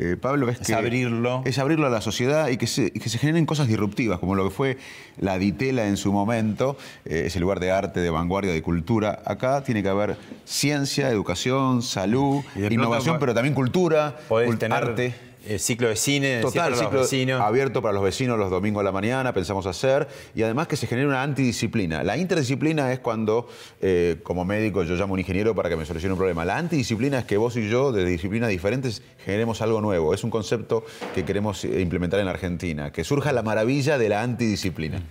[0.00, 1.42] eh, Pablo, es, Es que abrirlo.
[1.44, 4.34] es abrirlo a la sociedad y que, se, y que se generen cosas disruptivas, como
[4.34, 4.78] lo que fue
[5.18, 9.22] la Ditela en su momento, eh, ese lugar de arte, de vanguardia, de cultura.
[9.26, 14.76] Acá tiene que haber ciencia, educación, salud, innovación, va- pero también cultura, Podés cult- tener
[14.78, 15.14] arte.
[15.46, 17.40] El ciclo de cine, Total, ciclo los vecinos.
[17.40, 20.86] abierto para los vecinos los domingos a la mañana, pensamos hacer, y además que se
[20.86, 22.02] genere una antidisciplina.
[22.04, 23.48] La interdisciplina es cuando,
[23.80, 26.44] eh, como médico, yo llamo a un ingeniero para que me solucione un problema.
[26.44, 30.14] La antidisciplina es que vos y yo, de disciplinas diferentes, generemos algo nuevo.
[30.14, 30.84] Es un concepto
[31.14, 35.02] que queremos eh, implementar en la Argentina, que surja la maravilla de la antidisciplina.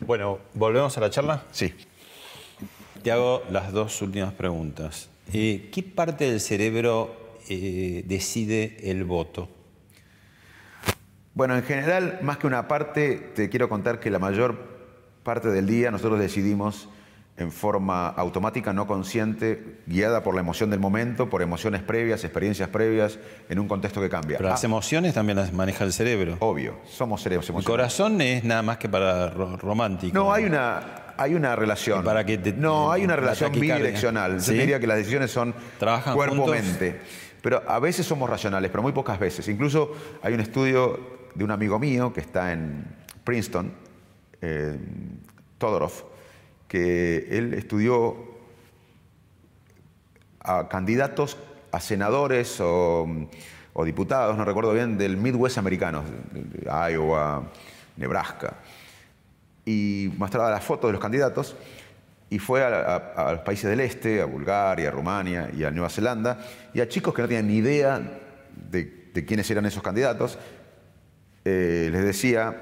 [0.00, 1.44] Bueno, ¿volvemos a la charla?
[1.52, 1.72] Sí.
[3.02, 5.08] Te hago las dos últimas preguntas.
[5.32, 7.14] Eh, ¿Qué parte del cerebro
[7.48, 9.48] eh, decide el voto?
[11.34, 14.58] Bueno, en general, más que una parte, te quiero contar que la mayor
[15.22, 16.88] parte del día nosotros decidimos
[17.38, 22.68] en forma automática, no consciente, guiada por la emoción del momento, por emociones previas, experiencias
[22.68, 23.18] previas,
[23.48, 24.36] en un contexto que cambia.
[24.36, 26.36] Pero las Ah, emociones también las maneja el cerebro.
[26.40, 27.66] obvio, somos El emocionales.
[27.66, 30.12] corazón es nada más que para ro- romántico.
[30.14, 32.04] No, hay una, hay una relación.
[32.04, 34.34] Para que te- no, hay una la relación bidireccional.
[34.34, 34.52] Yo ¿Sí?
[34.54, 37.00] diría que las decisiones son ¿Trabajan cuerpo-mente.
[37.40, 39.48] Pero a veces somos racionales, pero muy pocas veces.
[39.48, 42.84] Incluso hay un estudio de un amigo mío que está en
[43.24, 43.72] Princeton,
[44.40, 44.76] eh,
[45.58, 45.92] Todorov,
[46.68, 48.16] que él estudió
[50.40, 51.36] a candidatos
[51.70, 53.28] a senadores o,
[53.84, 56.02] diputados, no recuerdo bien, del Midwest americano,
[56.90, 57.50] Iowa,
[57.96, 58.56] Nebraska
[59.64, 61.56] y mostraba las fotos de los candidatos
[62.30, 66.38] y fue a, los países del este, a Bulgaria, a Rumania y a Nueva Zelanda,
[66.72, 68.00] y a chicos que no tenían ni idea
[68.70, 70.38] de, de quiénes eran esos candidatos,
[71.44, 72.56] eh, les decía,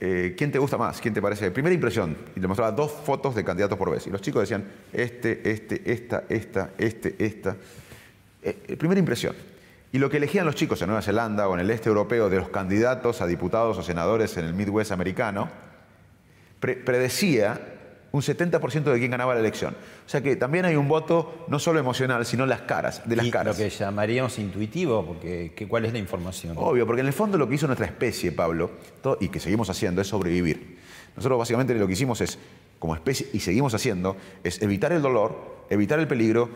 [0.00, 1.00] eh, ¿quién te gusta más?
[1.00, 1.50] ¿Quién te parece?
[1.50, 4.64] Primera impresión, y les mostraba dos fotos de candidatos por vez, y los chicos decían,
[4.92, 7.56] este, este, esta, esta, este, esta.
[8.42, 9.34] Eh, eh, primera impresión.
[9.92, 12.36] Y lo que elegían los chicos en Nueva Zelanda o en el este europeo de
[12.36, 15.48] los candidatos a diputados o senadores en el Midwest americano,
[16.60, 17.75] pre- predecía
[18.16, 19.74] un 70% de quién ganaba la elección.
[19.74, 23.26] O sea que también hay un voto no solo emocional, sino las caras, de las
[23.26, 23.56] Y caras.
[23.58, 26.54] Lo que llamaríamos intuitivo, porque ¿qué- ¿cuál es la información?
[26.56, 28.70] Obvio, porque en el fondo lo que hizo nuestra especie, Pablo,
[29.20, 30.78] y que seguimos haciendo, es sobrevivir.
[31.16, 32.38] Nosotros básicamente lo que hicimos es,
[32.78, 36.48] como especie, y seguimos haciendo, es evitar el dolor, evitar el peligro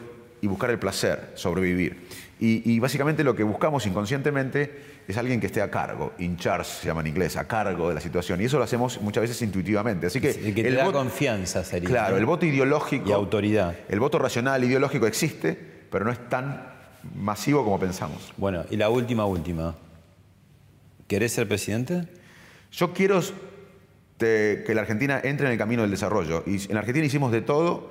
[0.42, 2.08] y buscar el placer, sobrevivir.
[2.40, 6.70] Y, y básicamente lo que buscamos inconscientemente es alguien que esté a cargo, in charge
[6.80, 8.40] se llama en inglés, a cargo de la situación.
[8.40, 10.06] Y eso lo hacemos muchas veces intuitivamente.
[10.06, 11.88] Así que, El que te el da voto- confianza sería.
[11.88, 12.16] Claro, ¿no?
[12.18, 13.08] el voto ideológico.
[13.08, 13.74] Y autoridad.
[13.88, 15.58] El voto racional ideológico existe,
[15.90, 16.66] pero no es tan
[17.14, 18.32] masivo como pensamos.
[18.38, 19.74] Bueno, y la última, última.
[21.08, 22.06] ¿Querés ser presidente?
[22.72, 23.20] Yo quiero
[24.18, 26.44] de- que la Argentina entre en el camino del desarrollo.
[26.46, 27.90] Y en la Argentina hicimos de todo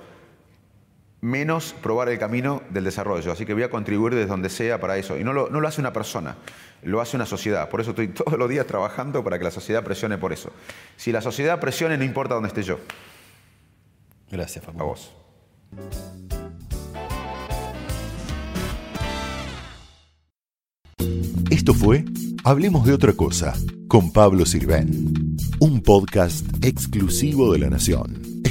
[1.22, 3.32] menos probar el camino del desarrollo.
[3.32, 5.18] Así que voy a contribuir desde donde sea para eso.
[5.18, 6.38] Y no lo, no lo hace una persona,
[6.84, 7.70] lo hace una sociedad.
[7.70, 10.52] Por eso estoy todos los días trabajando para que la sociedad presione por eso.
[10.96, 12.80] Si la sociedad presione, no importa dónde esté yo.
[14.32, 15.12] Gracias, A vos.
[21.50, 22.06] Esto fue
[22.44, 23.54] Hablemos de otra cosa
[23.90, 28.29] con Pablo Sirven, un podcast exclusivo de La Nación.